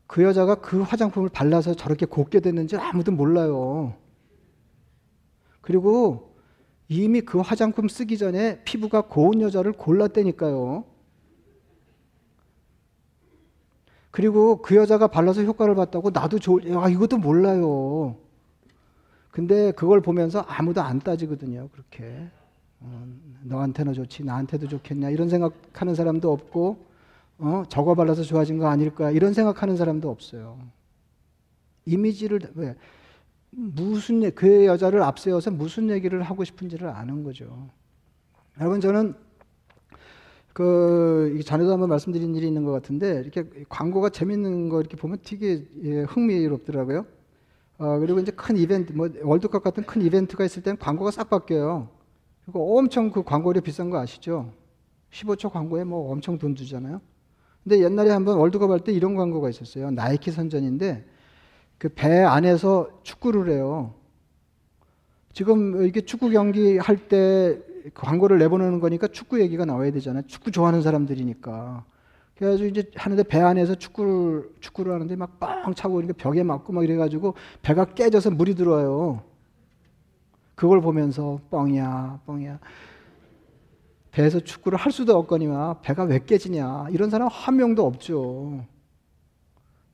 그 0.06 0.22
여자가 0.22 0.56
그 0.56 0.80
화장품을 0.80 1.28
발라서 1.28 1.74
저렇게 1.74 2.06
곱게 2.06 2.40
됐는지 2.40 2.76
아무도 2.76 3.12
몰라요. 3.12 3.94
그리고 5.60 6.34
이미 6.88 7.20
그 7.20 7.38
화장품 7.40 7.88
쓰기 7.88 8.16
전에 8.16 8.62
피부가 8.64 9.02
고운 9.02 9.42
여자를 9.42 9.72
골랐다니까요. 9.72 10.84
그리고 14.10 14.62
그 14.62 14.76
여자가 14.76 15.08
발라서 15.08 15.42
효과를 15.42 15.74
봤다고 15.74 16.10
나도 16.10 16.38
좋, 16.38 16.60
아, 16.76 16.88
이것도 16.88 17.18
몰라요. 17.18 18.16
근데 19.30 19.72
그걸 19.72 20.00
보면서 20.00 20.40
아무도 20.40 20.80
안 20.80 20.98
따지거든요. 20.98 21.68
그렇게. 21.72 22.28
어, 22.80 23.06
너한테는 23.42 23.92
좋지, 23.92 24.24
나한테도 24.24 24.68
좋겠냐, 24.68 25.10
이런 25.10 25.28
생각하는 25.28 25.94
사람도 25.94 26.32
없고, 26.32 26.88
어, 27.38 27.62
저거 27.68 27.94
발라서 27.94 28.22
좋아진 28.22 28.58
거 28.58 28.68
아닐까 28.68 29.10
이런 29.10 29.32
생각하는 29.32 29.76
사람도 29.76 30.10
없어요. 30.10 30.58
이미지를 31.84 32.40
왜 32.54 32.74
무슨 33.50 34.30
그 34.34 34.66
여자를 34.66 35.02
앞세워서 35.02 35.52
무슨 35.52 35.88
얘기를 35.90 36.22
하고 36.22 36.44
싶은지를 36.44 36.88
아는 36.88 37.22
거죠. 37.22 37.68
여러분 38.60 38.80
저는 38.80 39.14
그 40.58 41.40
전에도 41.44 41.70
한번 41.72 41.88
말씀드린 41.88 42.34
일이 42.34 42.48
있는 42.48 42.64
것 42.64 42.72
같은데 42.72 43.20
이렇게 43.20 43.44
광고가 43.68 44.08
재밌는 44.10 44.68
거 44.68 44.80
이렇게 44.80 44.96
보면 44.96 45.18
되게 45.24 45.64
예, 45.84 46.00
흥미롭더라고요. 46.02 47.06
어, 47.78 47.98
그리고 48.00 48.18
이제 48.18 48.32
큰 48.32 48.56
이벤트, 48.56 48.92
뭐 48.92 49.08
월드컵 49.22 49.62
같은 49.62 49.84
큰 49.84 50.02
이벤트가 50.02 50.44
있을 50.44 50.64
때는 50.64 50.76
광고가 50.78 51.12
싹 51.12 51.30
바뀌어요. 51.30 51.88
그리고 52.44 52.76
엄청 52.76 53.12
그 53.12 53.22
광고료 53.22 53.60
비싼 53.60 53.88
거 53.88 53.98
아시죠? 54.00 54.50
15초 55.12 55.52
광고에 55.52 55.84
뭐 55.84 56.10
엄청 56.10 56.38
돈 56.38 56.56
주잖아요. 56.56 57.00
근데 57.62 57.84
옛날에 57.84 58.10
한번 58.10 58.38
월드컵 58.38 58.68
할 58.70 58.80
때 58.80 58.92
이런 58.92 59.14
광고가 59.14 59.48
있었어요. 59.50 59.92
나이키 59.92 60.32
선전인데 60.32 61.04
그 61.78 61.88
배 61.90 62.18
안에서 62.24 62.88
축구를 63.04 63.48
해요. 63.52 63.94
지금 65.32 65.84
이게 65.86 66.00
축구 66.00 66.30
경기 66.30 66.78
할 66.78 66.96
때 67.08 67.60
광고를 67.94 68.38
내보내는 68.38 68.80
거니까 68.80 69.06
축구 69.08 69.40
얘기가 69.40 69.64
나와야 69.64 69.90
되잖아요. 69.92 70.22
축구 70.26 70.50
좋아하는 70.50 70.82
사람들이니까. 70.82 71.84
그래가지고 72.36 72.68
이제 72.68 72.90
하는데 72.94 73.22
배 73.24 73.40
안에서 73.40 73.74
축구를 73.74 74.50
축구를 74.60 74.92
하는데 74.94 75.16
막 75.16 75.38
빵 75.40 75.74
차고 75.74 75.94
그러니까 75.94 76.14
벽에 76.16 76.42
맞고 76.42 76.72
막 76.72 76.84
이래가지고 76.84 77.34
배가 77.62 77.84
깨져서 77.86 78.30
물이 78.32 78.54
들어와요. 78.54 79.22
그걸 80.54 80.80
보면서 80.80 81.40
뻥이야, 81.50 82.20
뻥이야. 82.26 82.58
배에서 84.10 84.40
축구를 84.40 84.78
할 84.78 84.90
수도 84.92 85.16
없거니와 85.16 85.80
배가 85.82 86.04
왜 86.04 86.18
깨지냐 86.24 86.88
이런 86.90 87.10
사람 87.10 87.28
한 87.28 87.56
명도 87.56 87.86
없죠. 87.86 88.64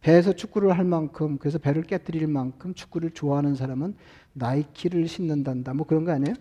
배에서 0.00 0.32
축구를 0.32 0.76
할 0.76 0.84
만큼 0.84 1.38
그래서 1.38 1.58
배를 1.58 1.82
깨뜨릴 1.82 2.26
만큼 2.26 2.74
축구를 2.74 3.10
좋아하는 3.12 3.54
사람은 3.54 3.96
나이키를 4.34 5.08
신는단다 5.08 5.74
뭐 5.74 5.86
그런 5.86 6.04
거 6.04 6.12
아니에요? 6.12 6.34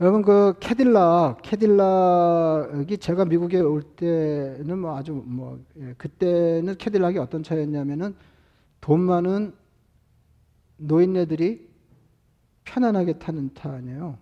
여러분 0.00 0.22
그 0.22 0.54
캐딜락 0.58 1.42
캐딜락이 1.42 2.98
제가 2.98 3.26
미국에 3.26 3.60
올 3.60 3.82
때는 3.82 4.80
뭐 4.80 4.96
아주 4.96 5.22
뭐 5.24 5.60
예, 5.78 5.94
그때는 5.96 6.76
캐딜락이 6.76 7.18
어떤 7.18 7.44
차였냐면은 7.44 8.16
돈 8.80 9.00
많은 9.00 9.54
노인네들이 10.78 11.68
편안하게 12.64 13.20
타는 13.20 13.54
차 13.54 13.70
아니에요. 13.70 14.18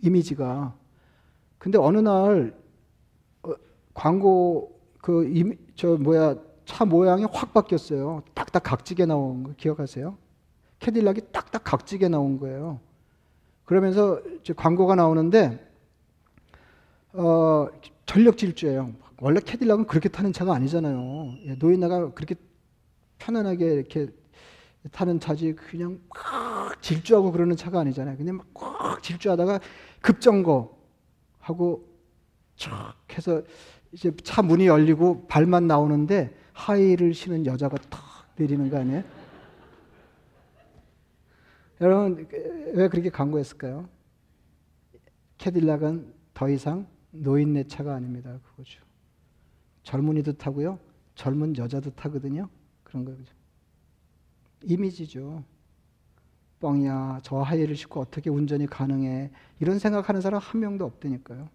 이미지가. 0.00 0.74
근데 1.58 1.76
어느 1.76 1.98
날 1.98 2.58
어, 3.42 3.52
광고 3.92 4.80
그저 5.02 5.98
뭐야 5.98 6.36
차 6.64 6.86
모양이 6.86 7.24
확 7.30 7.52
바뀌었어요. 7.52 8.22
딱딱 8.32 8.62
각지게 8.62 9.04
나온 9.04 9.42
거 9.42 9.52
기억하세요? 9.58 10.16
캐딜락이 10.78 11.32
딱딱 11.32 11.64
각지게 11.64 12.08
나온 12.08 12.38
거예요. 12.38 12.80
그러면서 13.64 14.20
광고가 14.56 14.94
나오는데 14.94 15.58
어, 17.12 17.68
전력 18.06 18.36
질주예요. 18.36 18.92
원래 19.20 19.40
캐딜락은 19.40 19.86
그렇게 19.86 20.08
타는 20.08 20.32
차가 20.32 20.54
아니잖아요. 20.54 21.34
예, 21.46 21.54
노인네가 21.54 22.12
그렇게 22.12 22.34
편안하게 23.18 23.64
이렇게 23.66 24.08
타는 24.90 25.20
차지 25.20 25.54
그냥 25.54 26.00
막 26.08 26.82
질주하고 26.82 27.32
그러는 27.32 27.56
차가 27.56 27.80
아니잖아요. 27.80 28.16
그냥 28.16 28.40
막 28.54 29.02
질주하다가 29.02 29.60
급정거 30.00 30.76
하고 31.38 31.88
촥 32.56 32.92
해서 33.16 33.42
이제 33.92 34.12
차 34.24 34.42
문이 34.42 34.66
열리고 34.66 35.26
발만 35.26 35.66
나오는데 35.66 36.36
하이를 36.52 37.14
신은 37.14 37.46
여자가 37.46 37.76
탁 37.88 38.02
내리는 38.36 38.68
거 38.68 38.78
아니에요? 38.78 39.02
여러분 41.80 42.26
왜 42.74 42.88
그렇게 42.88 43.10
광고했을까요? 43.10 43.88
캐딜락은 45.38 46.14
더 46.32 46.48
이상 46.48 46.86
노인네 47.10 47.64
차가 47.64 47.94
아닙니다. 47.94 48.38
그거죠. 48.44 48.82
젊은이도 49.82 50.34
타고요. 50.34 50.78
젊은 51.14 51.56
여자도 51.56 51.90
타거든요. 51.90 52.48
그런 52.82 53.04
거죠. 53.04 53.22
이미지죠. 54.62 55.44
뻥이야. 56.60 57.20
저 57.22 57.40
하이를 57.40 57.76
신고 57.76 58.00
어떻게 58.00 58.30
운전이 58.30 58.66
가능해. 58.66 59.30
이런 59.60 59.78
생각하는 59.78 60.20
사람 60.20 60.40
한 60.40 60.60
명도 60.60 60.84
없다니까요. 60.86 61.48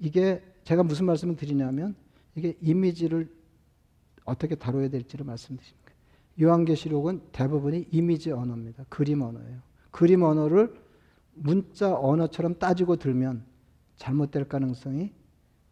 이게 0.00 0.42
제가 0.64 0.82
무슨 0.82 1.06
말씀을 1.06 1.36
드리냐면 1.36 1.94
이게 2.34 2.56
이미지를 2.60 3.32
어떻게 4.24 4.54
다뤄야 4.54 4.88
될지를 4.88 5.24
말씀드립니다. 5.24 5.83
요한계시록은 6.40 7.22
대부분이 7.32 7.88
이미지 7.90 8.32
언어입니다. 8.32 8.84
그림 8.88 9.22
언어예요. 9.22 9.58
그림 9.90 10.22
언어를 10.22 10.74
문자 11.34 11.94
언어처럼 11.94 12.58
따지고 12.58 12.96
들면 12.96 13.44
잘못될 13.96 14.48
가능성이 14.48 15.12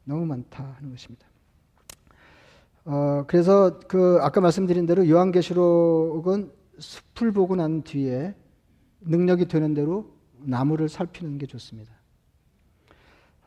너무 0.04 0.26
많다 0.26 0.74
하는 0.76 0.90
것입니다. 0.90 1.26
어, 2.84 3.24
그래서 3.26 3.78
그 3.86 4.18
아까 4.20 4.40
말씀드린 4.40 4.86
대로 4.86 5.08
요한계시록은 5.08 6.50
숲을 6.78 7.32
보고 7.32 7.54
난 7.54 7.82
뒤에 7.82 8.34
능력이 9.02 9.46
되는 9.46 9.74
대로 9.74 10.10
나무를 10.38 10.88
살피는 10.88 11.38
게 11.38 11.46
좋습니다. 11.46 11.92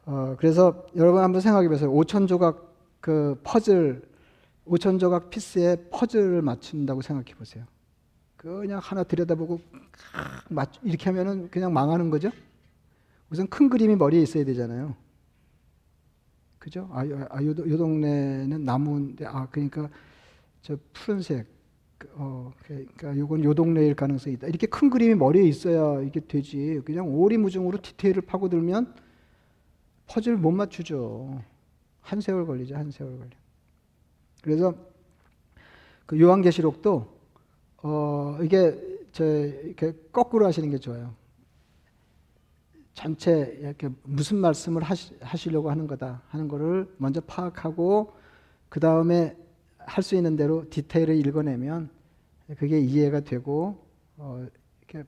어, 0.05 0.35
그래서 0.37 0.85
여러분 0.95 1.21
한번 1.21 1.41
생각해 1.41 1.67
보세요. 1.67 1.91
5천 1.91 2.27
조각 2.27 2.73
그 3.01 3.39
퍼즐, 3.43 4.07
5천 4.67 4.99
조각 4.99 5.29
피스에 5.29 5.89
퍼즐을 5.91 6.41
맞춘다고 6.41 7.01
생각해 7.01 7.35
보세요. 7.37 7.65
그냥 8.35 8.79
하나 8.81 9.03
들여다보고 9.03 9.59
맞 10.49 10.71
이렇게 10.83 11.05
하면은 11.05 11.49
그냥 11.49 11.73
망하는 11.73 12.09
거죠. 12.09 12.31
우선 13.29 13.47
큰 13.47 13.69
그림이 13.69 13.95
머리에 13.95 14.21
있어야 14.21 14.43
되잖아요. 14.45 14.95
그죠? 16.59 16.89
아, 16.91 17.01
아 17.29 17.43
요, 17.43 17.49
요 17.49 17.77
동네는 17.77 18.63
나무인데 18.63 19.25
아 19.25 19.47
그러니까 19.51 19.89
저 20.61 20.77
푸른색 20.93 21.45
그, 21.97 22.09
어 22.15 22.51
그러니까 22.63 23.15
요건 23.17 23.43
요 23.43 23.53
동네일 23.53 23.95
가능성이 23.95 24.35
있다. 24.35 24.47
이렇게 24.47 24.67
큰 24.67 24.89
그림이 24.89 25.15
머리에 25.15 25.43
있어야 25.43 26.01
이게 26.01 26.19
되지. 26.19 26.81
그냥 26.85 27.07
오리무중으로 27.07 27.81
디테일을 27.81 28.23
파고들면 28.23 28.95
퍼즐 30.07 30.37
못 30.37 30.51
맞추죠. 30.51 31.41
한 32.01 32.21
세월 32.21 32.45
걸리죠. 32.45 32.75
한 32.75 32.91
세월 32.91 33.17
걸려. 33.17 33.44
그래서 34.45 34.75
그 36.05 36.21
요한계시록도 36.21 37.07
어 37.77 38.37
이게 38.43 38.79
저 39.11 39.25
이렇게 39.25 39.91
거꾸로 40.11 40.45
하시는 40.45 40.69
게 40.69 40.77
좋아요. 40.77 41.15
전체 42.93 43.57
이렇게 43.59 43.89
무슨 44.03 44.37
말씀을 44.37 44.83
하시, 44.83 45.15
하시려고 45.19 45.71
하는 45.71 45.87
거다 45.87 46.21
하는 46.27 46.47
거를 46.47 46.87
먼저 46.97 47.21
파악하고 47.21 48.13
그 48.69 48.79
다음에 48.79 49.35
할 49.79 50.03
수 50.03 50.15
있는 50.15 50.35
대로 50.35 50.69
디테일을 50.69 51.15
읽어내면 51.25 51.89
그게 52.57 52.79
이해가 52.79 53.21
되고 53.21 53.83
어, 54.17 54.45
이렇게 54.79 55.07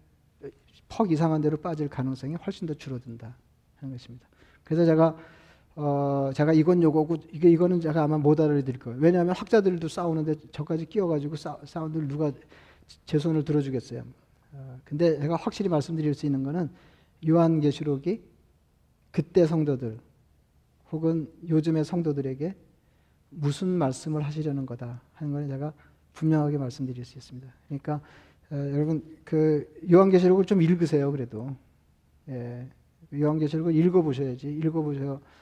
퍽 0.90 1.12
이상한 1.12 1.42
대로 1.42 1.58
빠질 1.58 1.88
가능성이 1.90 2.34
훨씬 2.36 2.66
더 2.66 2.74
줄어든다 2.74 3.36
하는 3.76 3.94
것입니다. 3.96 4.28
그래서 4.64 4.84
제가 4.84 5.16
어, 5.80 6.32
제가 6.34 6.54
이건 6.54 6.82
요거고 6.82 7.18
이게 7.32 7.52
이거는 7.52 7.80
제가 7.80 8.04
아마 8.04 8.18
못 8.18 8.40
알아드릴 8.40 8.80
거예요. 8.80 8.98
왜냐하면 9.00 9.36
학자들도 9.36 9.88
싸우는데 9.88 10.34
저까지 10.52 10.88
끼어가지고 10.88 11.36
싸, 11.36 11.56
싸운들 11.64 12.08
누가 12.08 12.32
제 13.06 13.20
손을 13.20 13.46
들어주겠어요. 13.46 14.04
어, 14.54 14.80
근데 14.84 15.20
제가 15.20 15.36
확실히 15.36 15.70
말씀드릴 15.70 16.16
수 16.16 16.26
있는 16.26 16.42
거는 16.42 16.72
요한계시록이 17.28 18.24
그때 19.12 19.46
성도들 19.46 20.00
혹은 20.92 21.30
요즘의 21.48 21.86
성도들에게 21.86 22.56
무슨 23.30 23.68
말씀을 23.68 24.24
하시려는 24.24 24.66
거다 24.66 25.02
하는 25.14 25.32
걸 25.32 25.48
제가 25.48 25.74
분명하게 26.14 26.58
말씀드릴 26.58 27.06
수 27.06 27.20
있습니다. 27.20 27.54
그러니까 27.68 28.02
어, 28.50 28.56
여러분 28.56 29.04
그 29.24 29.72
요한계시록을 29.92 30.46
좀 30.46 30.60
읽으세요. 30.60 31.12
그래도 31.12 31.56
예, 32.30 32.68
요한계시록을 33.14 33.76
읽어보셔야지 33.76 34.48
읽어보셔 34.48 35.14
예, 35.14 35.38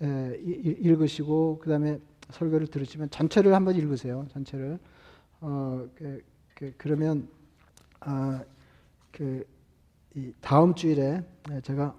읽으시고 0.00 1.58
그 1.60 1.68
다음에 1.70 1.98
설교를 2.30 2.66
들으시면 2.68 3.10
전체를 3.10 3.54
한번 3.54 3.76
읽으세요. 3.76 4.26
전체를 4.32 4.78
어, 5.40 5.88
그, 5.94 6.22
그, 6.54 6.72
그러면 6.76 7.28
아, 8.00 8.42
그 9.12 9.44
다음 10.40 10.74
주일에 10.74 11.22
제가 11.62 11.94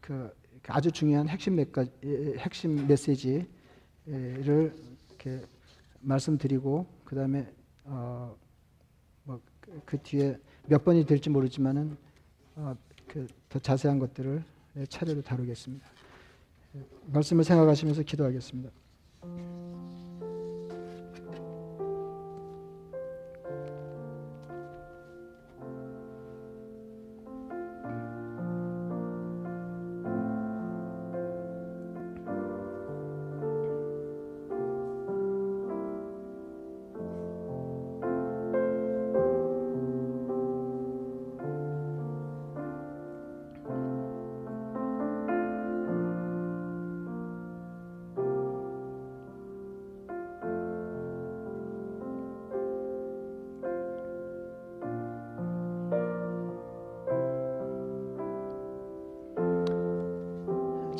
그 0.00 0.30
아주 0.68 0.90
중요한 0.92 1.28
핵심 1.28 1.56
몇 1.56 1.72
가지 1.72 1.90
핵심 2.38 2.86
메시지를 2.86 3.46
이렇게 4.06 5.42
말씀드리고 6.00 6.86
그 7.04 7.16
다음에 7.16 7.52
어 7.84 8.36
뭐그 9.24 9.98
뒤에 10.02 10.38
몇 10.68 10.84
번이 10.84 11.04
될지 11.06 11.28
모르지만은 11.30 11.96
어 12.56 12.76
그 13.12 13.26
더 13.50 13.58
자세한 13.58 13.98
것들을 13.98 14.42
차례로 14.88 15.20
다루겠습니다. 15.20 15.86
말씀을 17.06 17.44
생각하시면서 17.44 18.02
기도하겠습니다. 18.02 18.70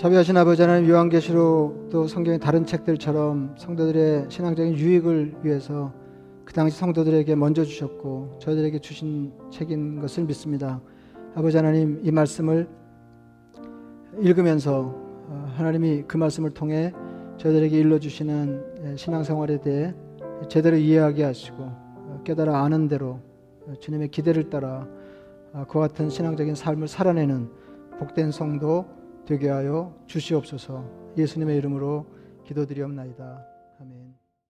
자비하신 0.03 0.37
아버지 0.37 0.61
하나님 0.61 0.91
요한계시록도 0.91 2.09
성경의 2.09 2.41
다른 2.41 2.67
책들처럼 2.67 3.55
성도들의 3.57 4.27
신앙적인 4.31 4.77
유익을 4.77 5.37
위해서 5.45 5.93
그 6.45 6.53
당시 6.53 6.77
성도들에게 6.77 7.37
먼저 7.37 7.63
주셨고 7.63 8.41
저희들에게 8.41 8.81
주신 8.81 9.33
책인 9.53 10.01
것을 10.01 10.25
믿습니다. 10.25 10.81
아버지 11.37 11.57
하나님 11.57 12.01
이 12.03 12.11
말씀을 12.11 12.69
읽으면서 14.19 14.93
어, 15.29 15.53
하나님이 15.55 16.03
그 16.09 16.17
말씀을 16.17 16.51
통해 16.51 16.93
저희들에게 17.37 17.79
일러주시는 17.79 18.97
신앙생활에 18.97 19.61
대해 19.61 19.95
제대로 20.49 20.77
이해하게 20.79 21.23
하시고 21.23 21.59
어, 21.63 22.21
깨달아 22.25 22.61
아는 22.65 22.89
대로 22.89 23.21
어, 23.69 23.75
주님의 23.79 24.09
기대를 24.09 24.51
따라 24.51 24.85
그와 25.69 25.87
같은 25.87 26.11
신앙적인 26.11 26.57
삶을 26.57 26.89
살아내는 26.89 27.49
복된 28.01 28.33
성도 28.33 29.01
되게 29.27 29.49
하여 29.49 29.95
주시옵소서 30.07 31.13
예수님의 31.17 31.57
이름으로 31.59 32.07
기도드리옵나이다. 32.45 33.52